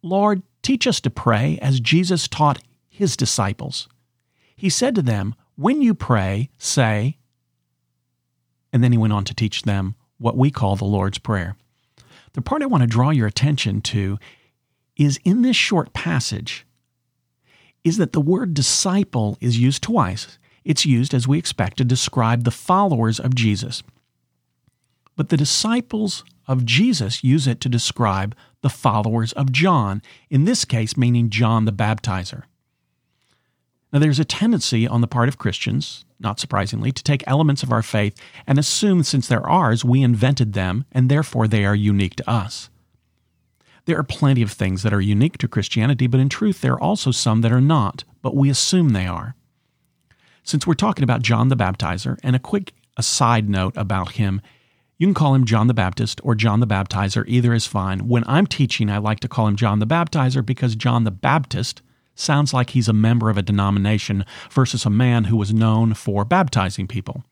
Lord, 0.03 0.43
teach 0.63 0.87
us 0.87 1.01
to 1.01 1.11
pray 1.11 1.59
as 1.61 1.81
Jesus 1.81 2.29
taught 2.29 2.63
his 2.89 3.17
disciples. 3.17 3.89
He 4.55 4.71
said 4.71 4.95
to 4.95 5.03
them, 5.03 5.35
When 5.57 5.83
you 5.83 5.95
pray, 5.95 6.51
say, 6.59 7.19
and 8.73 8.85
then 8.85 8.93
he 8.93 8.99
went 8.99 9.13
on 9.13 9.25
to 9.25 9.35
teach 9.35 9.63
them 9.63 9.95
what 10.19 10.37
we 10.37 10.51
call 10.51 10.77
the 10.77 10.85
Lord's 10.85 11.19
Prayer. 11.19 11.57
The 12.35 12.43
part 12.43 12.63
I 12.63 12.67
want 12.67 12.83
to 12.83 12.87
draw 12.87 13.11
your 13.11 13.27
attention 13.27 13.81
to 13.83 14.19
is 14.97 15.19
in 15.25 15.43
this 15.43 15.57
short 15.57 15.93
passage 15.93 16.67
is 17.85 17.97
that 17.97 18.13
the 18.13 18.21
word 18.21 18.55
disciple 18.55 19.39
is 19.41 19.59
used 19.59 19.83
twice. 19.83 20.39
It's 20.65 20.85
used 20.85 21.15
as 21.15 21.27
we 21.27 21.39
expect 21.39 21.79
to 21.79 21.85
describe 21.85 22.45
the 22.45 22.51
followers 22.51 23.19
of 23.19 23.35
Jesus. 23.35 23.83
But 25.19 25.31
the 25.31 25.37
disciples 25.37 26.23
of 26.47 26.65
Jesus 26.65 27.25
use 27.25 27.49
it 27.49 27.61
to 27.63 27.69
describe 27.69 28.37
the 28.63 28.71
followers 28.71 29.33
of 29.33 29.51
John, 29.51 30.01
in 30.31 30.45
this 30.45 30.65
case 30.65 30.97
meaning 30.97 31.29
John 31.29 31.65
the 31.65 31.73
Baptizer. 31.73 32.45
Now, 33.93 33.99
there's 33.99 34.21
a 34.21 34.25
tendency 34.25 34.87
on 34.87 35.01
the 35.01 35.09
part 35.09 35.29
of 35.29 35.37
Christians, 35.37 36.05
not 36.21 36.39
surprisingly, 36.39 36.93
to 36.93 37.03
take 37.03 37.25
elements 37.27 37.65
of 37.65 37.73
our 37.73 37.83
faith 37.83 38.17
and 38.47 38.61
assume 38.61 39.03
since 39.03 39.27
they're 39.27 39.45
ours, 39.45 39.85
we 39.85 40.05
invented 40.05 40.53
them, 40.53 40.85
and 40.93 41.09
therefore 41.11 41.49
they 41.49 41.65
are 41.65 41.75
unique 41.75 42.15
to 42.15 42.31
us. 42.31 42.71
There 43.87 43.99
are 43.99 44.05
plenty 44.05 44.43
of 44.43 44.53
things 44.53 44.85
that 44.85 44.93
are 44.93 45.01
unique 45.01 45.39
to 45.39 45.49
Christianity, 45.49 46.07
but 46.07 46.21
in 46.21 46.29
truth, 46.29 46.61
there 46.61 46.75
are 46.75 46.81
also 46.81 47.11
some 47.11 47.41
that 47.41 47.51
are 47.51 47.61
not, 47.61 48.05
but 48.23 48.37
we 48.37 48.51
assume 48.51 48.91
they 48.91 49.09
are. 49.09 49.35
Since 50.45 50.65
we're 50.65 50.75
talking 50.75 51.03
about 51.03 51.23
John 51.23 51.49
the 51.49 51.57
Baptizer, 51.57 52.19
and 52.23 52.37
a 52.37 52.39
quick 52.39 52.73
aside 52.97 53.49
note 53.49 53.77
about 53.77 54.13
him, 54.13 54.43
you 54.99 55.07
can 55.07 55.15
call 55.15 55.35
him 55.35 55.45
John 55.45 55.69
the 55.69 55.75
Baptist 55.75 56.21
or 56.25 56.35
John 56.35 56.59
the 56.59 56.67
Baptizer, 56.67 57.25
either 57.29 57.55
is 57.55 57.67
fine. 57.67 58.09
When 58.09 58.25
I'm 58.27 58.47
teaching, 58.49 58.91
I 58.91 58.99
like 58.99 59.21
to 59.21 59.29
call 59.29 59.47
him 59.47 59.55
John 59.55 59.79
the 59.79 59.87
Baptizer 59.87 60.45
because 60.45 60.75
John 60.75 61.05
the 61.05 61.13
Baptist 61.13 61.83
sounds 62.17 62.53
like 62.53 62.71
he's 62.71 62.89
a 62.89 62.93
member 62.93 63.31
of 63.31 63.39
a 63.39 63.43
denomination 63.43 64.25
versus 64.51 64.85
a 64.85 64.91
man 64.91 65.25
who 65.25 65.37
was 65.37 65.55
known 65.55 65.95
for 65.95 66.25
baptizing 66.25 66.89
people. 66.89 67.23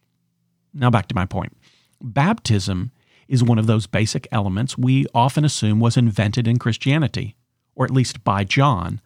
Now, 0.72 0.90
back 0.90 1.08
to 1.08 1.14
my 1.14 1.26
point. 1.26 1.56
Baptism 2.00 2.92
is 3.26 3.42
one 3.42 3.58
of 3.58 3.66
those 3.66 3.88
basic 3.88 4.28
elements 4.30 4.78
we 4.78 5.06
often 5.12 5.44
assume 5.44 5.80
was 5.80 5.96
invented 5.96 6.46
in 6.46 6.60
Christianity, 6.60 7.34
or 7.74 7.84
at 7.84 7.90
least 7.90 8.22
by 8.22 8.44
John. 8.44 9.00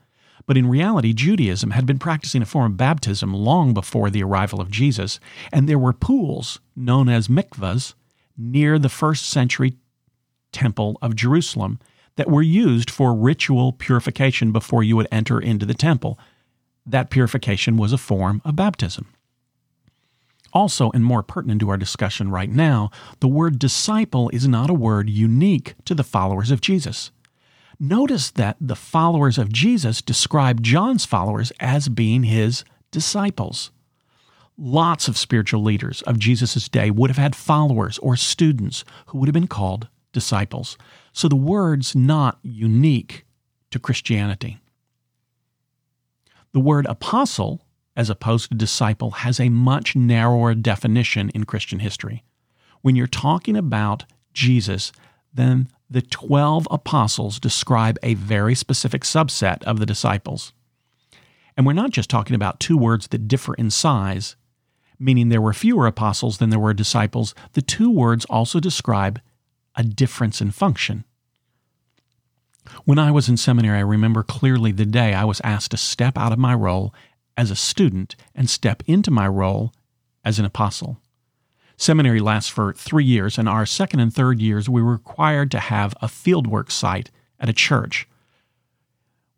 But 0.47 0.59
in 0.59 0.69
reality, 0.69 1.15
Judaism 1.15 1.71
had 1.71 1.87
been 1.87 1.99
practicing 1.99 2.43
a 2.43 2.47
form 2.47 2.73
of 2.73 2.77
baptism 2.77 3.33
long 3.33 3.73
before 3.73 4.11
the 4.11 4.23
arrival 4.23 4.61
of 4.61 4.71
Jesus, 4.71 5.19
and 5.51 5.67
there 5.67 5.79
were 5.79 5.95
pools, 5.95 6.61
known 6.77 7.09
as 7.09 7.29
mikvahs, 7.29 7.95
near 8.37 8.79
the 8.79 8.89
first 8.89 9.29
century 9.29 9.77
temple 10.53 10.99
of 11.03 11.17
Jerusalem 11.17 11.79
that 12.17 12.31
were 12.31 12.43
used 12.43 12.91
for 12.91 13.15
ritual 13.15 13.73
purification 13.73 14.53
before 14.53 14.83
you 14.83 14.97
would 14.97 15.09
enter 15.13 15.41
into 15.41 15.65
the 15.65 15.75
temple. 15.75 16.19
That 16.85 17.11
purification 17.11 17.77
was 17.77 17.93
a 17.93 17.99
form 17.99 18.43
of 18.45 18.57
baptism. 18.57 19.07
Also, 20.53 20.91
and 20.91 21.05
more 21.05 21.23
pertinent 21.23 21.61
to 21.61 21.71
our 21.71 21.77
discussion 21.77 22.31
right 22.31 22.51
now, 22.51 22.91
the 23.21 23.29
word 23.29 23.59
disciple 23.59 24.29
is 24.31 24.49
not 24.49 24.69
a 24.69 24.75
word 24.75 25.09
unique 25.09 25.75
to 25.85 25.95
the 25.95 26.03
followers 26.03 26.51
of 26.51 26.61
Jesus. 26.61 27.13
Notice 27.79 28.31
that 28.33 28.57
the 28.61 28.77
followers 28.77 29.39
of 29.39 29.53
Jesus 29.53 30.03
describe 30.03 30.63
John's 30.63 31.05
followers 31.07 31.53
as 31.61 31.89
being 31.89 32.25
his 32.25 32.65
disciples. 32.91 33.71
Lots 34.63 35.09
of 35.09 35.17
spiritual 35.17 35.63
leaders 35.63 36.03
of 36.03 36.19
Jesus' 36.19 36.69
day 36.69 36.91
would 36.91 37.09
have 37.09 37.17
had 37.17 37.35
followers 37.35 37.97
or 37.99 38.15
students 38.15 38.85
who 39.07 39.17
would 39.19 39.27
have 39.27 39.33
been 39.33 39.47
called 39.47 39.89
disciples. 40.13 40.77
So 41.15 41.29
the 41.29 41.37
word's 41.37 41.97
not 41.97 42.39
unique 42.43 43.25
to 43.71 43.79
Christianity. 43.79 44.59
The 46.53 46.61
word 46.61 46.85
apostle, 46.85 47.65
as 47.97 48.11
opposed 48.11 48.51
to 48.51 48.57
disciple, 48.57 49.13
has 49.13 49.41
a 49.41 49.49
much 49.49 49.97
narrower 49.97 50.55
definition 50.55 51.31
in 51.31 51.45
Christian 51.45 51.79
history. 51.79 52.23
When 52.83 52.97
you're 52.97 53.07
talking 53.07 53.57
about 53.57 54.05
Jesus, 54.35 54.93
then 55.33 55.69
the 55.89 56.03
12 56.03 56.69
apostles 56.71 57.41
describe 57.41 57.99
a 58.03 58.13
very 58.13 58.55
specific 58.55 59.05
subset 59.05 59.63
of 59.63 59.79
the 59.81 59.87
disciples. 59.87 60.53
And 61.57 61.65
we're 61.65 61.73
not 61.73 61.93
just 61.93 62.11
talking 62.11 62.37
about 62.37 62.61
two 62.61 62.77
words 62.77 63.09
that 63.09 63.27
differ 63.27 63.55
in 63.55 63.71
size, 63.71 64.37
meaning 65.01 65.29
there 65.29 65.41
were 65.41 65.53
fewer 65.53 65.87
apostles 65.87 66.39
than 66.39 66.51
there 66.51 66.59
were 66.59 66.75
disciples. 66.75 67.35
The 67.55 67.63
two 67.63 67.91
words 67.91 68.25
also 68.27 68.61
describe 68.61 69.21
a 69.75 69.83
difference 69.83 70.41
in 70.41 70.51
function. 70.51 71.05
When 72.85 72.99
I 72.99 73.11
was 73.11 73.29
in 73.29 73.37
seminary, 73.37 73.79
I 73.79 73.83
remember 73.83 74.23
clearly 74.23 74.71
the 74.71 74.87
day 74.87 75.15
I 75.15 75.25
was 75.25 75.41
asked 75.43 75.71
to 75.73 75.77
step 75.77 76.17
out 76.19 76.33
of 76.33 76.39
my 76.39 76.55
role 76.55 76.95
as 77.37 77.51
a 77.51 77.57
student 77.57 78.15
and 78.35 78.49
step 78.49 78.83
into 78.87 79.11
my 79.11 79.27
role 79.27 79.73
as 80.25 80.39
an 80.39 80.45
apostle. 80.45 81.01
Seminary 81.77 82.21
lasts 82.21 82.51
for 82.51 82.75
three 82.75 83.07
years, 83.07 83.39
and 83.39 83.49
our 83.49 83.65
second 83.65 84.01
and 84.01 84.13
third 84.13 84.39
years, 84.39 84.69
we 84.69 84.83
were 84.83 84.93
required 84.93 85.51
to 85.51 85.59
have 85.59 85.95
a 86.03 86.07
fieldwork 86.07 86.71
site 86.71 87.11
at 87.39 87.49
a 87.49 87.55
church. 87.55 88.07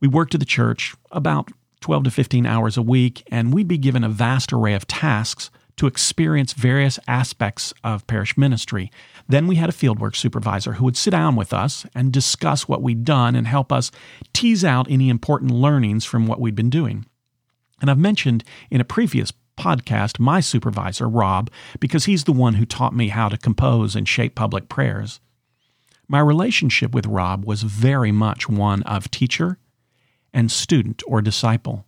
We 0.00 0.08
worked 0.08 0.34
at 0.34 0.40
the 0.40 0.46
church 0.46 0.96
about 1.12 1.52
12 1.82 2.04
to 2.04 2.10
15 2.10 2.46
hours 2.46 2.76
a 2.76 2.82
week, 2.82 3.22
and 3.30 3.52
we'd 3.52 3.68
be 3.68 3.78
given 3.78 4.04
a 4.04 4.08
vast 4.08 4.52
array 4.52 4.74
of 4.74 4.86
tasks 4.86 5.50
to 5.76 5.86
experience 5.86 6.52
various 6.52 6.98
aspects 7.08 7.72
of 7.82 8.06
parish 8.06 8.36
ministry. 8.36 8.90
Then 9.28 9.46
we 9.46 9.56
had 9.56 9.68
a 9.68 9.72
fieldwork 9.72 10.16
supervisor 10.16 10.74
who 10.74 10.84
would 10.84 10.96
sit 10.96 11.10
down 11.10 11.36
with 11.36 11.52
us 11.52 11.86
and 11.94 12.12
discuss 12.12 12.68
what 12.68 12.82
we'd 12.82 13.04
done 13.04 13.34
and 13.34 13.46
help 13.46 13.72
us 13.72 13.90
tease 14.32 14.64
out 14.64 14.90
any 14.90 15.08
important 15.08 15.50
learnings 15.50 16.04
from 16.04 16.26
what 16.26 16.40
we'd 16.40 16.54
been 16.54 16.70
doing. 16.70 17.06
And 17.80 17.90
I've 17.90 17.98
mentioned 17.98 18.44
in 18.70 18.80
a 18.80 18.84
previous 18.84 19.32
podcast 19.58 20.18
my 20.18 20.40
supervisor, 20.40 21.08
Rob, 21.08 21.50
because 21.80 22.04
he's 22.04 22.24
the 22.24 22.32
one 22.32 22.54
who 22.54 22.64
taught 22.64 22.94
me 22.94 23.08
how 23.08 23.28
to 23.28 23.36
compose 23.36 23.96
and 23.96 24.08
shape 24.08 24.34
public 24.34 24.68
prayers. 24.68 25.20
My 26.08 26.20
relationship 26.20 26.94
with 26.94 27.06
Rob 27.06 27.44
was 27.44 27.62
very 27.62 28.12
much 28.12 28.48
one 28.48 28.82
of 28.82 29.10
teacher 29.10 29.58
and 30.32 30.50
student 30.50 31.02
or 31.06 31.22
disciple. 31.22 31.84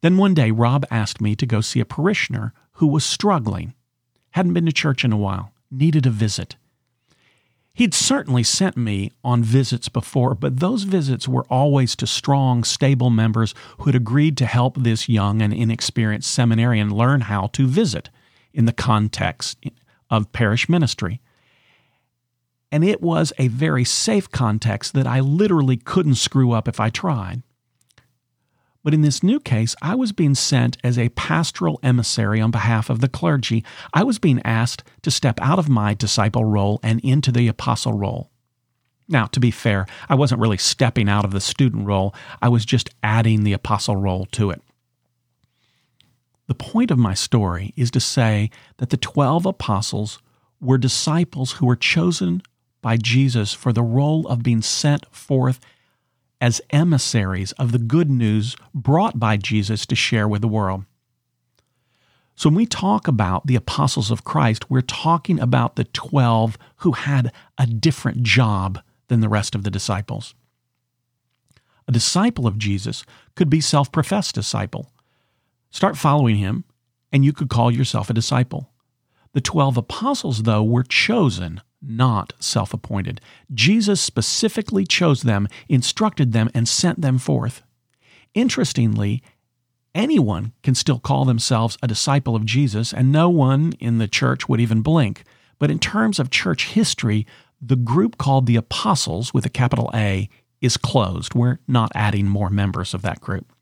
Then 0.00 0.16
one 0.16 0.34
day, 0.34 0.50
Rob 0.50 0.84
asked 0.90 1.20
me 1.20 1.34
to 1.36 1.46
go 1.46 1.60
see 1.60 1.80
a 1.80 1.84
parishioner 1.84 2.52
who 2.72 2.86
was 2.86 3.04
struggling, 3.04 3.74
hadn't 4.32 4.52
been 4.52 4.66
to 4.66 4.72
church 4.72 5.04
in 5.04 5.12
a 5.12 5.16
while, 5.16 5.52
needed 5.70 6.06
a 6.06 6.10
visit. 6.10 6.56
He'd 7.72 7.94
certainly 7.94 8.44
sent 8.44 8.76
me 8.76 9.10
on 9.24 9.42
visits 9.42 9.88
before, 9.88 10.36
but 10.36 10.60
those 10.60 10.84
visits 10.84 11.26
were 11.26 11.44
always 11.50 11.96
to 11.96 12.06
strong, 12.06 12.62
stable 12.62 13.10
members 13.10 13.52
who 13.78 13.86
had 13.86 13.96
agreed 13.96 14.36
to 14.38 14.46
help 14.46 14.76
this 14.76 15.08
young 15.08 15.42
and 15.42 15.52
inexperienced 15.52 16.30
seminarian 16.30 16.94
learn 16.94 17.22
how 17.22 17.48
to 17.48 17.66
visit 17.66 18.10
in 18.52 18.66
the 18.66 18.72
context 18.72 19.58
of 20.08 20.32
parish 20.32 20.68
ministry. 20.68 21.20
And 22.74 22.82
it 22.82 23.00
was 23.00 23.32
a 23.38 23.46
very 23.46 23.84
safe 23.84 24.28
context 24.32 24.94
that 24.94 25.06
I 25.06 25.20
literally 25.20 25.76
couldn't 25.76 26.16
screw 26.16 26.50
up 26.50 26.66
if 26.66 26.80
I 26.80 26.90
tried. 26.90 27.44
But 28.82 28.92
in 28.92 29.02
this 29.02 29.22
new 29.22 29.38
case, 29.38 29.76
I 29.80 29.94
was 29.94 30.10
being 30.10 30.34
sent 30.34 30.76
as 30.82 30.98
a 30.98 31.10
pastoral 31.10 31.78
emissary 31.84 32.40
on 32.40 32.50
behalf 32.50 32.90
of 32.90 33.00
the 33.00 33.06
clergy. 33.06 33.64
I 33.92 34.02
was 34.02 34.18
being 34.18 34.42
asked 34.44 34.82
to 35.02 35.12
step 35.12 35.38
out 35.40 35.60
of 35.60 35.68
my 35.68 35.94
disciple 35.94 36.44
role 36.44 36.80
and 36.82 36.98
into 37.04 37.30
the 37.30 37.46
apostle 37.46 37.92
role. 37.92 38.32
Now, 39.06 39.26
to 39.26 39.38
be 39.38 39.52
fair, 39.52 39.86
I 40.08 40.16
wasn't 40.16 40.40
really 40.40 40.58
stepping 40.58 41.08
out 41.08 41.24
of 41.24 41.30
the 41.30 41.40
student 41.40 41.86
role, 41.86 42.12
I 42.42 42.48
was 42.48 42.64
just 42.64 42.90
adding 43.04 43.44
the 43.44 43.52
apostle 43.52 43.94
role 43.94 44.26
to 44.32 44.50
it. 44.50 44.60
The 46.48 46.56
point 46.56 46.90
of 46.90 46.98
my 46.98 47.14
story 47.14 47.72
is 47.76 47.92
to 47.92 48.00
say 48.00 48.50
that 48.78 48.90
the 48.90 48.96
12 48.96 49.46
apostles 49.46 50.18
were 50.60 50.76
disciples 50.76 51.52
who 51.52 51.66
were 51.66 51.76
chosen 51.76 52.42
by 52.84 52.98
Jesus 52.98 53.54
for 53.54 53.72
the 53.72 53.82
role 53.82 54.28
of 54.28 54.42
being 54.42 54.60
sent 54.60 55.06
forth 55.06 55.58
as 56.38 56.60
emissaries 56.68 57.52
of 57.52 57.72
the 57.72 57.78
good 57.78 58.10
news 58.10 58.56
brought 58.74 59.18
by 59.18 59.38
Jesus 59.38 59.86
to 59.86 59.96
share 59.96 60.28
with 60.28 60.42
the 60.42 60.48
world. 60.48 60.84
So, 62.36 62.50
when 62.50 62.56
we 62.56 62.66
talk 62.66 63.08
about 63.08 63.46
the 63.46 63.56
apostles 63.56 64.10
of 64.10 64.24
Christ, 64.24 64.70
we're 64.70 64.82
talking 64.82 65.40
about 65.40 65.76
the 65.76 65.84
12 65.84 66.58
who 66.78 66.92
had 66.92 67.32
a 67.56 67.66
different 67.66 68.22
job 68.22 68.82
than 69.08 69.20
the 69.20 69.30
rest 69.30 69.54
of 69.54 69.62
the 69.62 69.70
disciples. 69.70 70.34
A 71.88 71.92
disciple 71.92 72.46
of 72.46 72.58
Jesus 72.58 73.06
could 73.34 73.48
be 73.48 73.62
self 73.62 73.90
professed 73.90 74.34
disciple. 74.34 74.92
Start 75.70 75.96
following 75.96 76.36
him, 76.36 76.64
and 77.10 77.24
you 77.24 77.32
could 77.32 77.48
call 77.48 77.70
yourself 77.70 78.10
a 78.10 78.14
disciple. 78.14 78.68
The 79.32 79.40
12 79.40 79.78
apostles, 79.78 80.42
though, 80.42 80.62
were 80.62 80.84
chosen 80.84 81.62
not 81.86 82.32
self 82.38 82.72
appointed. 82.74 83.20
Jesus 83.52 84.00
specifically 84.00 84.84
chose 84.84 85.22
them, 85.22 85.48
instructed 85.68 86.32
them, 86.32 86.50
and 86.54 86.68
sent 86.68 87.00
them 87.00 87.18
forth. 87.18 87.62
Interestingly, 88.34 89.22
anyone 89.94 90.52
can 90.62 90.74
still 90.74 90.98
call 90.98 91.24
themselves 91.24 91.78
a 91.82 91.88
disciple 91.88 92.34
of 92.34 92.44
Jesus, 92.44 92.92
and 92.92 93.12
no 93.12 93.28
one 93.28 93.72
in 93.78 93.98
the 93.98 94.08
church 94.08 94.48
would 94.48 94.60
even 94.60 94.82
blink. 94.82 95.24
But 95.58 95.70
in 95.70 95.78
terms 95.78 96.18
of 96.18 96.30
church 96.30 96.68
history, 96.68 97.26
the 97.60 97.76
group 97.76 98.18
called 98.18 98.46
the 98.46 98.56
Apostles, 98.56 99.32
with 99.32 99.46
a 99.46 99.50
capital 99.50 99.90
A, 99.94 100.28
is 100.60 100.76
closed. 100.76 101.34
We're 101.34 101.58
not 101.68 101.92
adding 101.94 102.26
more 102.26 102.50
members 102.50 102.94
of 102.94 103.02
that 103.02 103.20
group. 103.20 103.52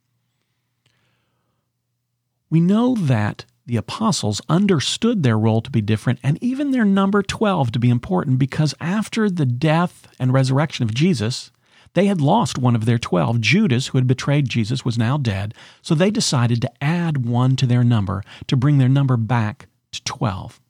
We 2.48 2.60
know 2.60 2.94
that 2.94 3.44
the 3.72 3.78
apostles 3.78 4.42
understood 4.50 5.22
their 5.22 5.38
role 5.38 5.62
to 5.62 5.70
be 5.70 5.80
different 5.80 6.18
and 6.22 6.36
even 6.42 6.72
their 6.72 6.84
number 6.84 7.22
12 7.22 7.72
to 7.72 7.78
be 7.78 7.88
important 7.88 8.38
because 8.38 8.74
after 8.82 9.30
the 9.30 9.46
death 9.46 10.06
and 10.20 10.30
resurrection 10.30 10.82
of 10.82 10.92
Jesus, 10.92 11.50
they 11.94 12.04
had 12.04 12.20
lost 12.20 12.58
one 12.58 12.76
of 12.76 12.84
their 12.84 12.98
12. 12.98 13.40
Judas, 13.40 13.86
who 13.86 13.96
had 13.96 14.06
betrayed 14.06 14.46
Jesus, 14.46 14.84
was 14.84 14.98
now 14.98 15.16
dead, 15.16 15.54
so 15.80 15.94
they 15.94 16.10
decided 16.10 16.60
to 16.60 16.84
add 16.84 17.24
one 17.24 17.56
to 17.56 17.64
their 17.64 17.82
number 17.82 18.22
to 18.46 18.58
bring 18.58 18.76
their 18.76 18.90
number 18.90 19.16
back 19.16 19.68
to 19.92 20.04
12. 20.04 20.60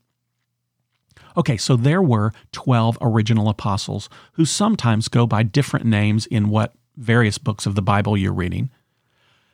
Okay, 1.37 1.57
so 1.57 1.75
there 1.75 2.03
were 2.03 2.33
12 2.53 2.99
original 3.01 3.49
apostles 3.49 4.09
who 4.35 4.45
sometimes 4.45 5.09
go 5.09 5.27
by 5.27 5.43
different 5.43 5.87
names 5.87 6.27
in 6.27 6.51
what 6.51 6.75
various 6.97 7.37
books 7.37 7.67
of 7.67 7.75
the 7.75 7.83
Bible 7.83 8.17
you're 8.17 8.33
reading. 8.33 8.71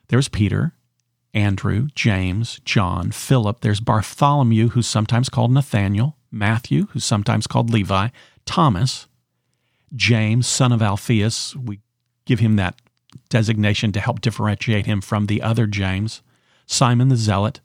There's 0.08 0.28
Peter, 0.28 0.74
Andrew, 1.34 1.88
James, 1.94 2.60
John, 2.64 3.10
Philip. 3.10 3.60
There's 3.60 3.80
Bartholomew, 3.80 4.70
who's 4.70 4.86
sometimes 4.86 5.28
called 5.28 5.52
Nathaniel, 5.52 6.16
Matthew, 6.30 6.86
who's 6.90 7.04
sometimes 7.04 7.46
called 7.46 7.70
Levi, 7.70 8.08
Thomas, 8.46 9.06
James, 9.94 10.46
son 10.46 10.72
of 10.72 10.82
Alphaeus. 10.82 11.54
We 11.56 11.80
give 12.24 12.40
him 12.40 12.56
that 12.56 12.80
designation 13.28 13.92
to 13.92 14.00
help 14.00 14.20
differentiate 14.20 14.86
him 14.86 15.00
from 15.00 15.26
the 15.26 15.42
other 15.42 15.66
James, 15.66 16.22
Simon 16.66 17.08
the 17.08 17.16
Zealot, 17.16 17.60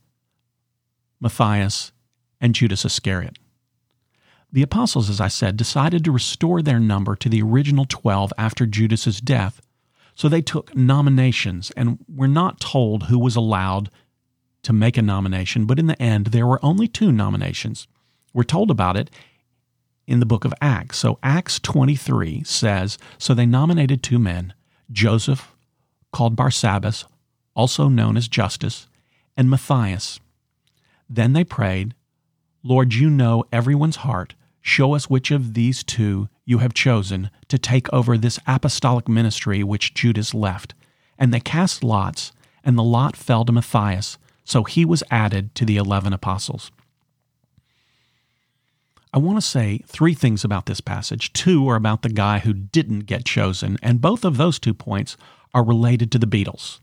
Matthias, 1.19 1.91
and 2.39 2.55
Judas 2.55 2.85
Iscariot. 2.85 3.37
The 4.51 4.61
apostles, 4.61 5.09
as 5.09 5.19
I 5.19 5.29
said, 5.29 5.57
decided 5.57 6.03
to 6.03 6.11
restore 6.11 6.61
their 6.61 6.79
number 6.79 7.15
to 7.15 7.27
the 7.27 7.41
original 7.41 7.85
12 7.89 8.31
after 8.37 8.65
Judas's 8.65 9.19
death, 9.19 9.61
so 10.15 10.29
they 10.29 10.41
took 10.41 10.75
nominations, 10.75 11.71
and 11.75 11.99
we're 12.07 12.27
not 12.27 12.59
told 12.59 13.03
who 13.03 13.17
was 13.17 13.35
allowed 13.35 13.89
to 14.63 14.73
make 14.73 14.97
a 14.97 15.01
nomination, 15.01 15.65
but 15.65 15.79
in 15.79 15.87
the 15.87 16.01
end, 16.01 16.27
there 16.27 16.47
were 16.47 16.63
only 16.63 16.87
two 16.87 17.11
nominations. 17.11 17.87
We're 18.33 18.43
told 18.43 18.71
about 18.71 18.97
it 18.97 19.09
in 20.07 20.19
the 20.19 20.25
book 20.25 20.45
of 20.45 20.53
Acts. 20.61 20.97
So 20.97 21.19
Acts 21.21 21.59
23 21.59 22.43
says 22.43 22.97
So 23.17 23.33
they 23.33 23.45
nominated 23.45 24.01
two 24.01 24.19
men, 24.19 24.53
Joseph, 24.91 25.53
called 26.11 26.35
Barsabbas, 26.35 27.05
also 27.55 27.89
known 27.89 28.17
as 28.17 28.27
Justus, 28.27 28.87
and 29.35 29.49
Matthias. 29.49 30.19
Then 31.09 31.33
they 31.33 31.43
prayed, 31.43 31.93
Lord, 32.63 32.93
you 32.93 33.09
know 33.09 33.43
everyone's 33.51 33.97
heart. 33.97 34.35
Show 34.61 34.95
us 34.95 35.09
which 35.09 35.31
of 35.31 35.53
these 35.53 35.83
two 35.83 36.29
you 36.45 36.59
have 36.59 36.73
chosen 36.73 37.29
to 37.47 37.57
take 37.57 37.91
over 37.93 38.17
this 38.17 38.39
apostolic 38.45 39.07
ministry 39.07 39.63
which 39.63 39.93
Judas 39.93 40.33
left. 40.33 40.73
And 41.17 41.33
they 41.33 41.39
cast 41.39 41.83
lots, 41.83 42.31
and 42.63 42.77
the 42.77 42.83
lot 42.83 43.15
fell 43.15 43.45
to 43.45 43.51
Matthias, 43.51 44.17
so 44.43 44.63
he 44.63 44.83
was 44.83 45.03
added 45.09 45.53
to 45.55 45.65
the 45.65 45.77
eleven 45.77 46.11
apostles. 46.11 46.71
I 49.13 49.19
want 49.19 49.37
to 49.37 49.41
say 49.41 49.83
three 49.85 50.15
things 50.15 50.43
about 50.43 50.65
this 50.65 50.81
passage. 50.81 51.31
Two 51.33 51.69
are 51.69 51.75
about 51.75 52.01
the 52.01 52.09
guy 52.09 52.39
who 52.39 52.51
didn't 52.51 53.01
get 53.01 53.25
chosen, 53.25 53.77
and 53.83 54.01
both 54.01 54.25
of 54.25 54.37
those 54.37 54.57
two 54.57 54.73
points 54.73 55.15
are 55.53 55.63
related 55.63 56.11
to 56.11 56.19
the 56.19 56.25
Beatles. 56.25 56.79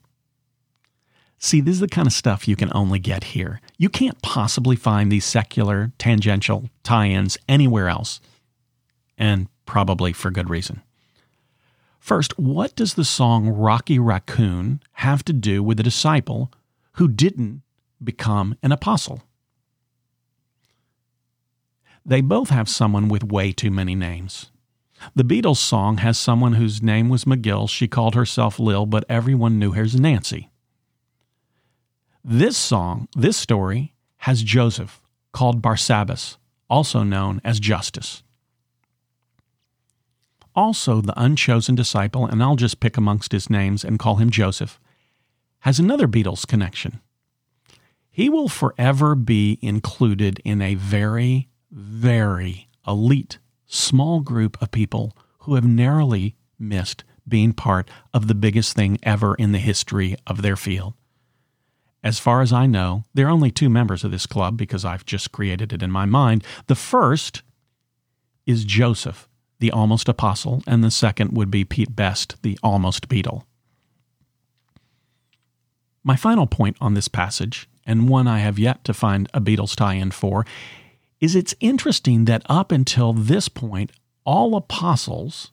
See, 1.38 1.60
this 1.60 1.74
is 1.74 1.80
the 1.80 1.88
kind 1.88 2.06
of 2.06 2.12
stuff 2.12 2.46
you 2.46 2.54
can 2.54 2.70
only 2.72 2.98
get 2.98 3.24
here. 3.24 3.60
You 3.78 3.88
can't 3.88 4.22
possibly 4.22 4.76
find 4.76 5.10
these 5.10 5.24
secular, 5.24 5.90
tangential 5.98 6.70
tie 6.84 7.08
ins 7.08 7.36
anywhere 7.48 7.88
else, 7.88 8.20
and 9.20 9.46
probably 9.66 10.12
for 10.12 10.32
good 10.32 10.50
reason. 10.50 10.82
First, 12.00 12.36
what 12.38 12.74
does 12.74 12.94
the 12.94 13.04
song 13.04 13.50
Rocky 13.50 13.98
Raccoon 13.98 14.80
have 14.94 15.22
to 15.26 15.34
do 15.34 15.62
with 15.62 15.78
a 15.78 15.84
disciple 15.84 16.50
who 16.92 17.06
didn't 17.06 17.60
become 18.02 18.56
an 18.62 18.72
apostle? 18.72 19.22
They 22.04 22.22
both 22.22 22.48
have 22.48 22.68
someone 22.68 23.08
with 23.08 23.22
way 23.22 23.52
too 23.52 23.70
many 23.70 23.94
names. 23.94 24.50
The 25.14 25.24
Beatles 25.24 25.58
song 25.58 25.98
has 25.98 26.18
someone 26.18 26.54
whose 26.54 26.82
name 26.82 27.10
was 27.10 27.26
McGill. 27.26 27.68
She 27.68 27.86
called 27.86 28.14
herself 28.14 28.58
Lil, 28.58 28.86
but 28.86 29.04
everyone 29.08 29.58
knew 29.58 29.72
her 29.72 29.82
as 29.82 30.00
Nancy. 30.00 30.50
This 32.24 32.56
song, 32.56 33.08
this 33.14 33.36
story, 33.36 33.92
has 34.18 34.42
Joseph, 34.42 35.02
called 35.32 35.62
Barsabbas, 35.62 36.38
also 36.68 37.02
known 37.02 37.40
as 37.44 37.60
Justus. 37.60 38.22
Also, 40.60 41.00
the 41.00 41.18
unchosen 41.18 41.74
disciple, 41.74 42.26
and 42.26 42.42
I'll 42.42 42.54
just 42.54 42.80
pick 42.80 42.98
amongst 42.98 43.32
his 43.32 43.48
names 43.48 43.82
and 43.82 43.98
call 43.98 44.16
him 44.16 44.28
Joseph, 44.28 44.78
has 45.60 45.78
another 45.78 46.06
Beatles 46.06 46.46
connection. 46.46 47.00
He 48.10 48.28
will 48.28 48.50
forever 48.50 49.14
be 49.14 49.58
included 49.62 50.38
in 50.44 50.60
a 50.60 50.74
very, 50.74 51.48
very 51.70 52.68
elite, 52.86 53.38
small 53.64 54.20
group 54.20 54.60
of 54.60 54.70
people 54.70 55.16
who 55.38 55.54
have 55.54 55.64
narrowly 55.64 56.36
missed 56.58 57.04
being 57.26 57.54
part 57.54 57.88
of 58.12 58.28
the 58.28 58.34
biggest 58.34 58.76
thing 58.76 58.98
ever 59.02 59.34
in 59.36 59.52
the 59.52 59.58
history 59.58 60.14
of 60.26 60.42
their 60.42 60.56
field. 60.56 60.92
As 62.04 62.18
far 62.18 62.42
as 62.42 62.52
I 62.52 62.66
know, 62.66 63.04
there 63.14 63.28
are 63.28 63.30
only 63.30 63.50
two 63.50 63.70
members 63.70 64.04
of 64.04 64.10
this 64.10 64.26
club 64.26 64.58
because 64.58 64.84
I've 64.84 65.06
just 65.06 65.32
created 65.32 65.72
it 65.72 65.82
in 65.82 65.90
my 65.90 66.04
mind. 66.04 66.44
The 66.66 66.74
first 66.74 67.40
is 68.44 68.66
Joseph, 68.66 69.26
the 69.60 69.70
almost 69.70 70.08
apostle, 70.08 70.62
and 70.66 70.82
the 70.82 70.90
second 70.90 71.36
would 71.36 71.50
be 71.50 71.64
Pete 71.64 71.94
Best, 71.94 72.36
the 72.42 72.58
almost 72.62 73.08
Beatle. 73.08 73.44
My 76.02 76.16
final 76.16 76.46
point 76.46 76.76
on 76.80 76.94
this 76.94 77.08
passage, 77.08 77.68
and 77.86 78.08
one 78.08 78.26
I 78.26 78.38
have 78.38 78.58
yet 78.58 78.84
to 78.84 78.94
find 78.94 79.28
a 79.32 79.40
Beatles 79.40 79.76
tie 79.76 79.94
in 79.94 80.10
for, 80.10 80.44
is 81.20 81.36
it's 81.36 81.54
interesting 81.60 82.24
that 82.24 82.42
up 82.46 82.72
until 82.72 83.12
this 83.12 83.48
point, 83.48 83.92
all 84.24 84.56
apostles 84.56 85.50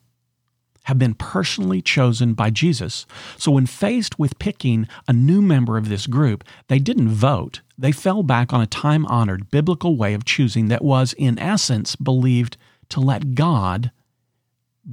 have 0.84 0.98
been 0.98 1.13
personally 1.13 1.82
chosen 1.82 2.34
by 2.34 2.50
Jesus. 2.50 3.06
So 3.38 3.52
when 3.52 3.65
faced 3.65 4.17
with 4.17 4.39
picking 4.39 4.88
a 5.06 5.12
new 5.12 5.41
member 5.41 5.78
of 5.78 5.89
this 5.89 6.08
group, 6.08 6.46
they 6.70 6.80
didn't 6.80 7.10
vote. 7.10 7.60
They 7.78 7.91
fell 7.91 8.24
back 8.24 8.54
on 8.54 8.62
a 8.62 8.67
time 8.67 9.06
honored 9.08 9.52
biblical 9.52 9.98
way 9.98 10.13
of 10.13 10.24
choosing 10.24 10.70
that 10.70 10.86
was, 10.86 11.12
in 11.17 11.38
essence, 11.39 11.98
believed 11.98 12.56
to 12.88 13.02
let 13.02 13.36
God 13.36 13.91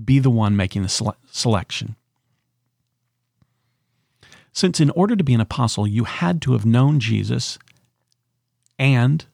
be 0.05 0.19
the 0.19 0.31
one 0.31 0.57
making 0.57 0.83
the 0.83 0.89
sele- 0.89 1.17
selection. 1.31 1.97
Since 4.53 4.81
in 4.81 4.91
order 4.91 5.17
to 5.17 5.25
be 5.25 5.35
an 5.35 5.41
apostle, 5.41 5.87
you 5.87 6.05
had 6.05 6.41
to 6.43 6.53
have 6.53 6.65
known 6.65 7.01
Jesus 7.01 7.59
and 8.79 9.25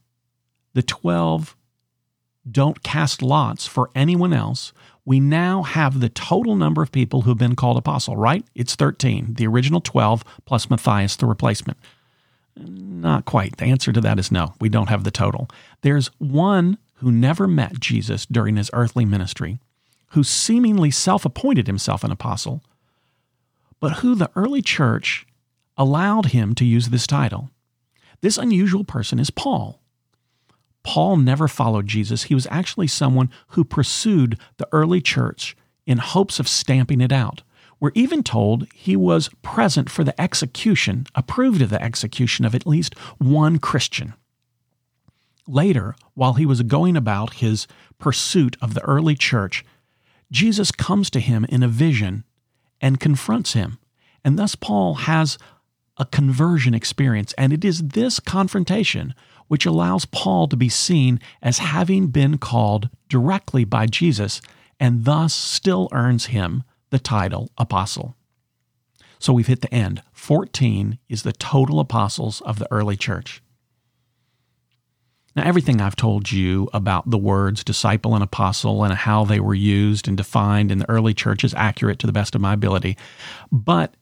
the 0.75 0.83
12 0.83 1.57
don't 2.51 2.83
cast 2.83 3.23
lots 3.23 3.67
for 3.67 3.91
anyone 3.95 4.33
else, 4.33 4.73
we 5.05 5.21
now 5.21 5.63
have 5.63 6.01
the 6.01 6.09
total 6.09 6.57
number 6.57 6.83
of 6.83 6.93
people 6.93 7.23
who've 7.23 7.39
been 7.39 7.57
called 7.57 7.77
apostle, 7.77 8.17
right? 8.17 8.45
It's 8.55 8.75
13, 8.75 9.35
the 9.35 9.47
original 9.47 9.81
12 9.81 10.25
plus 10.45 10.71
Matthias, 10.71 11.17
the 11.17 11.27
replacement. 11.27 11.79
Not 12.57 13.25
quite. 13.25 13.57
The 13.57 13.67
answer 13.67 13.93
to 13.93 14.01
that 14.01 14.19
is 14.19 14.31
no. 14.31 14.55
We 14.61 14.69
don't 14.69 14.89
have 14.89 15.05
the 15.05 15.11
total. 15.11 15.49
There's 15.83 16.09
one 16.19 16.79
who 16.97 17.11
never 17.11 17.47
met 17.47 17.81
Jesus 17.81 18.27
during 18.27 18.57
his 18.57 18.71
earthly 18.73 19.05
ministry, 19.05 19.59
who 20.11 20.23
seemingly 20.23 20.91
self 20.91 21.25
appointed 21.25 21.67
himself 21.67 22.05
an 22.05 22.11
apostle, 22.11 22.63
but 23.81 23.99
who 23.99 24.15
the 24.15 24.31
early 24.37 24.63
church 24.63 25.27
allowed 25.77 26.27
him 26.27 26.55
to 26.55 26.65
use 26.65 26.89
this 26.89 27.07
title. 27.07 27.51
This 28.21 28.37
unusual 28.37 28.85
person 28.85 29.19
is 29.19 29.31
Paul. 29.31 29.81
Paul 30.83 31.17
never 31.17 31.49
followed 31.49 31.87
Jesus. 31.87 32.25
He 32.25 32.35
was 32.35 32.47
actually 32.51 32.87
someone 32.87 33.31
who 33.49 33.65
pursued 33.65 34.39
the 34.57 34.69
early 34.73 35.01
church 35.01 35.57
in 35.87 35.99
hopes 35.99 36.39
of 36.39 36.49
stamping 36.49 37.01
it 37.01 37.13
out. 37.13 37.43
We're 37.79 37.93
even 37.95 38.23
told 38.23 38.67
he 38.75 38.97
was 38.97 39.31
present 39.43 39.89
for 39.89 40.05
the 40.05 40.19
execution, 40.21 41.07
approved 41.15 41.63
of 41.63 41.71
the 41.71 41.83
execution 41.83 42.45
of 42.45 42.55
at 42.55 42.67
least 42.67 42.95
one 43.19 43.59
Christian. 43.59 44.15
Later, 45.47 45.95
while 46.15 46.35
he 46.35 46.45
was 46.45 46.63
going 46.63 46.97
about 46.97 47.35
his 47.35 47.67
pursuit 47.99 48.57
of 48.61 48.75
the 48.75 48.83
early 48.83 49.15
church, 49.15 49.65
Jesus 50.31 50.71
comes 50.71 51.11
to 51.11 51.21
him 51.21 51.45
in 51.49 51.63
a 51.63 51.69
vision 51.69 52.25
and 52.81 53.01
confronts 53.01 53.53
him. 53.53 53.79
And 54.25 54.39
thus, 54.39 54.55
Paul 54.55 54.95
has 54.95 55.39
a 55.97 56.07
conversion 56.07 56.75
experience. 56.75 57.35
And 57.37 57.53
it 57.53 57.65
is 57.65 57.89
this 57.89 58.21
confrontation 58.21 59.15
which 59.49 59.67
allows 59.67 60.05
Paul 60.07 60.49
to 60.49 60.57
be 60.57 60.69
seen 60.69 61.21
as 61.43 61.59
having 61.59 62.09
been 62.09 62.39
called 62.39 62.89
directly 63.09 63.65
by 63.65 63.87
Jesus 63.87 64.41
and 64.79 65.05
thus 65.05 65.35
still 65.35 65.89
earns 65.93 66.27
him 66.27 66.63
the 66.91 66.99
title 66.99 67.51
apostle. 67.59 68.17
So 69.19 69.33
we've 69.33 69.47
hit 69.47 69.61
the 69.61 69.75
end. 69.75 70.03
14 70.13 70.99
is 71.09 71.23
the 71.23 71.33
total 71.33 71.81
apostles 71.81 72.41
of 72.43 72.59
the 72.59 72.69
early 72.73 72.97
church. 72.97 73.43
Now, 75.37 75.45
everything 75.45 75.81
I've 75.81 75.97
told 75.97 76.33
you 76.33 76.69
about 76.73 77.09
the 77.09 77.19
words 77.19 77.63
disciple 77.63 78.15
and 78.15 78.25
apostle 78.25 78.83
and 78.83 78.93
how 78.93 79.25
they 79.25 79.39
were 79.39 79.55
used 79.55 80.09
and 80.09 80.17
defined 80.17 80.73
in 80.73 80.79
the 80.79 80.91
early 80.91 81.15
church 81.15 81.45
is 81.45 81.55
accurate 81.55 82.01
to 82.01 82.07
the 82.07 82.13
best 82.13 82.35
of 82.35 82.41
my 82.41 82.53
ability, 82.53 82.97
but 83.53 83.95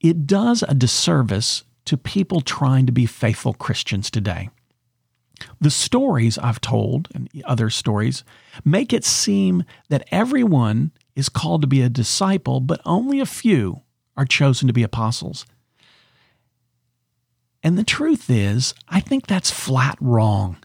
it 0.00 0.26
does 0.26 0.64
a 0.66 0.74
disservice 0.74 1.64
to 1.84 1.96
people 1.96 2.40
trying 2.40 2.86
to 2.86 2.92
be 2.92 3.06
faithful 3.06 3.54
Christians 3.54 4.10
today. 4.10 4.50
The 5.60 5.70
stories 5.70 6.36
I've 6.38 6.60
told 6.60 7.08
and 7.14 7.30
other 7.44 7.70
stories 7.70 8.24
make 8.64 8.92
it 8.92 9.04
seem 9.04 9.64
that 9.88 10.06
everyone 10.10 10.90
is 11.14 11.28
called 11.28 11.62
to 11.62 11.68
be 11.68 11.82
a 11.82 11.88
disciple, 11.88 12.60
but 12.60 12.80
only 12.84 13.20
a 13.20 13.26
few 13.26 13.82
are 14.16 14.24
chosen 14.24 14.66
to 14.66 14.72
be 14.72 14.82
apostles. 14.82 15.46
And 17.62 17.76
the 17.76 17.84
truth 17.84 18.30
is, 18.30 18.74
I 18.88 19.00
think 19.00 19.26
that's 19.26 19.50
flat 19.50 19.96
wrong. 20.00 20.58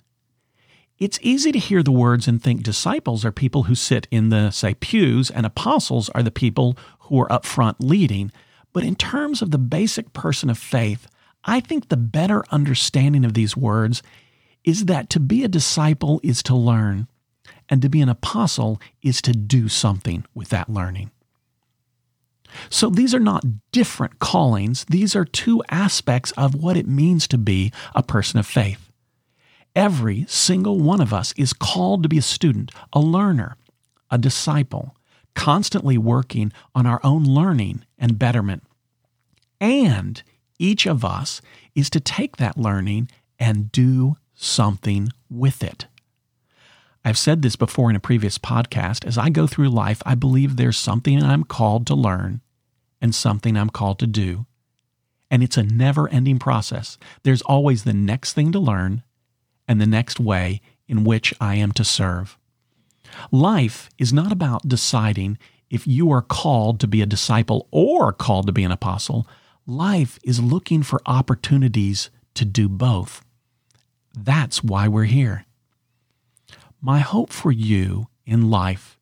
It's 0.99 1.19
easy 1.21 1.51
to 1.51 1.59
hear 1.59 1.83
the 1.83 1.91
words 1.91 2.27
and 2.27 2.41
think 2.41 2.63
disciples 2.63 3.25
are 3.25 3.31
people 3.31 3.63
who 3.63 3.75
sit 3.75 4.07
in 4.11 4.29
the, 4.29 4.51
say, 4.51 4.75
pews, 4.75 5.29
and 5.31 5.45
apostles 5.45 6.09
are 6.09 6.23
the 6.23 6.31
people 6.31 6.77
who 6.99 7.19
are 7.19 7.31
up 7.31 7.45
front 7.45 7.83
leading. 7.83 8.31
But 8.71 8.83
in 8.83 8.95
terms 8.95 9.41
of 9.41 9.51
the 9.51 9.57
basic 9.57 10.13
person 10.13 10.49
of 10.49 10.57
faith, 10.57 11.07
I 11.43 11.59
think 11.59 11.89
the 11.89 11.97
better 11.97 12.43
understanding 12.51 13.25
of 13.25 13.33
these 13.33 13.57
words 13.57 14.01
is 14.63 14.85
that 14.85 15.09
to 15.09 15.19
be 15.19 15.43
a 15.43 15.49
disciple 15.49 16.21
is 16.23 16.41
to 16.43 16.55
learn, 16.55 17.07
and 17.67 17.81
to 17.81 17.89
be 17.89 17.99
an 17.99 18.09
apostle 18.09 18.79
is 19.01 19.21
to 19.23 19.33
do 19.33 19.67
something 19.67 20.25
with 20.33 20.49
that 20.49 20.69
learning. 20.69 21.11
So 22.73 22.89
these 22.89 23.13
are 23.13 23.19
not 23.19 23.45
different 23.71 24.17
callings, 24.17 24.83
these 24.85 25.15
are 25.15 25.25
two 25.25 25.61
aspects 25.69 26.31
of 26.31 26.55
what 26.55 26.75
it 26.75 26.87
means 26.87 27.27
to 27.27 27.37
be 27.37 27.71
a 27.93 28.01
person 28.01 28.39
of 28.39 28.47
faith. 28.47 28.91
Every 29.75 30.25
single 30.27 30.79
one 30.79 30.99
of 30.99 31.13
us 31.13 31.35
is 31.37 31.53
called 31.53 32.01
to 32.01 32.09
be 32.09 32.17
a 32.17 32.23
student, 32.23 32.71
a 32.91 32.99
learner, 32.99 33.57
a 34.09 34.17
disciple, 34.17 34.97
constantly 35.35 35.99
working 35.99 36.51
on 36.73 36.87
our 36.87 36.99
own 37.03 37.23
learning 37.25 37.85
and 37.99 38.17
betterment. 38.17 38.63
And 39.61 40.23
each 40.57 40.87
of 40.87 41.05
us 41.05 41.43
is 41.75 41.91
to 41.91 41.99
take 41.99 42.37
that 42.37 42.57
learning 42.57 43.07
and 43.37 43.71
do 43.71 44.17
something 44.33 45.09
with 45.29 45.63
it. 45.63 45.85
I've 47.05 47.19
said 47.19 47.43
this 47.43 47.55
before 47.55 47.91
in 47.91 47.95
a 47.95 47.99
previous 47.99 48.39
podcast. 48.39 49.05
As 49.05 49.19
I 49.19 49.29
go 49.29 49.45
through 49.45 49.69
life, 49.69 50.01
I 50.07 50.15
believe 50.15 50.55
there's 50.55 50.79
something 50.79 51.21
I'm 51.21 51.43
called 51.43 51.85
to 51.85 51.93
learn 51.93 52.41
and 53.03 53.13
something 53.13 53.57
I'm 53.57 53.69
called 53.69 53.99
to 53.99 54.07
do. 54.07 54.47
And 55.29 55.43
it's 55.43 55.57
a 55.57 55.63
never 55.63 56.07
ending 56.07 56.39
process. 56.39 56.97
There's 57.23 57.41
always 57.41 57.83
the 57.83 57.93
next 57.93 58.33
thing 58.33 58.53
to 58.53 58.59
learn 58.59 59.03
and 59.67 59.81
the 59.81 59.85
next 59.85 60.19
way 60.19 60.61
in 60.87 61.03
which 61.03 61.33
I 61.41 61.55
am 61.55 61.73
to 61.73 61.83
serve. 61.83 62.37
Life 63.29 63.89
is 63.97 64.13
not 64.13 64.31
about 64.31 64.67
deciding 64.67 65.37
if 65.69 65.85
you 65.85 66.11
are 66.11 66.21
called 66.21 66.79
to 66.79 66.87
be 66.87 67.01
a 67.01 67.05
disciple 67.05 67.67
or 67.71 68.13
called 68.13 68.47
to 68.47 68.53
be 68.53 68.63
an 68.63 68.71
apostle. 68.71 69.27
Life 69.67 70.17
is 70.23 70.39
looking 70.39 70.81
for 70.81 71.01
opportunities 71.05 72.09
to 72.35 72.45
do 72.45 72.69
both. 72.69 73.23
That's 74.17 74.63
why 74.63 74.87
we're 74.87 75.05
here. 75.05 75.45
My 76.81 76.99
hope 76.99 77.31
for 77.31 77.51
you 77.51 78.07
in 78.25 78.49
life 78.49 78.97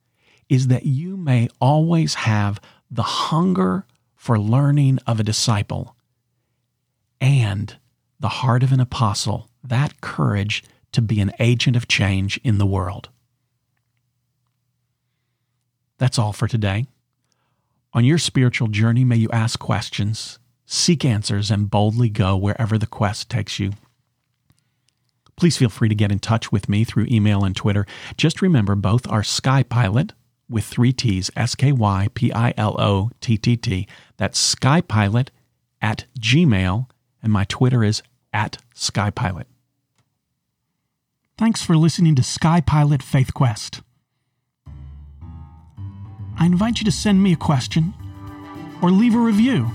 is 0.50 0.68
that 0.68 0.86
you 0.86 1.18
may 1.18 1.50
always 1.60 2.14
have 2.16 2.60
the 2.90 3.04
hunger 3.04 3.86
for 4.21 4.38
learning 4.38 4.99
of 5.07 5.19
a 5.19 5.23
disciple 5.23 5.95
and 7.19 7.77
the 8.19 8.29
heart 8.29 8.62
of 8.62 8.71
an 8.71 8.79
apostle, 8.79 9.49
that 9.63 9.99
courage 9.99 10.63
to 10.91 11.01
be 11.01 11.19
an 11.19 11.31
agent 11.39 11.75
of 11.75 11.88
change 11.88 12.39
in 12.43 12.60
the 12.60 12.65
world. 12.67 13.10
That's 15.97 16.19
all 16.19 16.34
for 16.34 16.47
today. 16.47 16.86
On 17.93 18.05
your 18.05 18.19
spiritual 18.19 18.67
journey, 18.67 19.03
may 19.03 19.15
you 19.15 19.29
ask 19.31 19.57
questions, 19.57 20.38
seek 20.67 21.03
answers, 21.03 21.49
and 21.49 21.71
boldly 21.71 22.10
go 22.10 22.38
wherever 22.38 22.77
the 22.77 22.86
quest 22.86 23.27
takes 23.27 23.57
you. 23.57 23.71
Please 25.36 25.57
feel 25.57 25.69
free 25.69 25.89
to 25.89 25.95
get 25.95 26.12
in 26.12 26.19
touch 26.19 26.51
with 26.51 26.69
me 26.69 26.84
through 26.84 27.07
email 27.10 27.43
and 27.43 27.55
Twitter. 27.55 27.88
Just 28.17 28.43
remember, 28.43 28.75
both 28.75 29.07
are 29.07 29.23
Skypilot 29.23 30.12
with 30.52 30.66
three 30.66 30.94
T's, 30.94 31.32
S 31.36 31.56
K 31.56 31.72
Y 31.72 32.10
P 32.14 32.32
I 32.32 32.54
L 32.58 32.80
O 32.80 33.10
T 33.22 33.38
T 33.38 33.58
T. 33.58 33.88
That's 34.18 34.56
Skypilot 34.56 35.30
at 35.82 36.06
Gmail, 36.20 36.88
and 37.24 37.32
my 37.32 37.46
Twitter 37.46 37.84
is 37.84 38.04
at 38.34 38.58
Skypilot. 38.76 39.46
Thanks 41.38 41.64
for 41.64 41.76
listening 41.76 42.16
to 42.16 42.22
Skypilot 42.22 43.02
Faith 43.02 43.34
Quest. 43.34 43.82
I 46.38 46.46
invite 46.46 46.80
you 46.80 46.86
to 46.86 46.92
send 46.92 47.24
me 47.24 47.34
a 47.34 47.38
question 47.38 47.94
or 48.82 48.92
leave 48.92 49.16
a 49.16 49.20
review. 49.20 49.70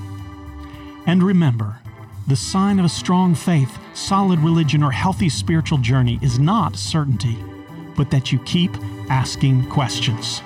And 1.07 1.23
remember, 1.23 1.79
the 2.27 2.37
sign 2.37 2.79
of 2.79 2.85
a 2.85 2.89
strong 2.89 3.35
faith, 3.35 3.79
solid 3.95 4.41
religion, 4.41 4.83
or 4.83 4.91
healthy 4.91 5.29
spiritual 5.29 5.79
journey 5.79 6.19
is 6.23 6.39
not 6.39 6.77
certainty, 6.77 7.39
but 7.97 8.11
that 8.11 8.33
you 8.33 8.41
keep 8.41 8.73
asking 9.09 9.69
questions. 9.69 10.43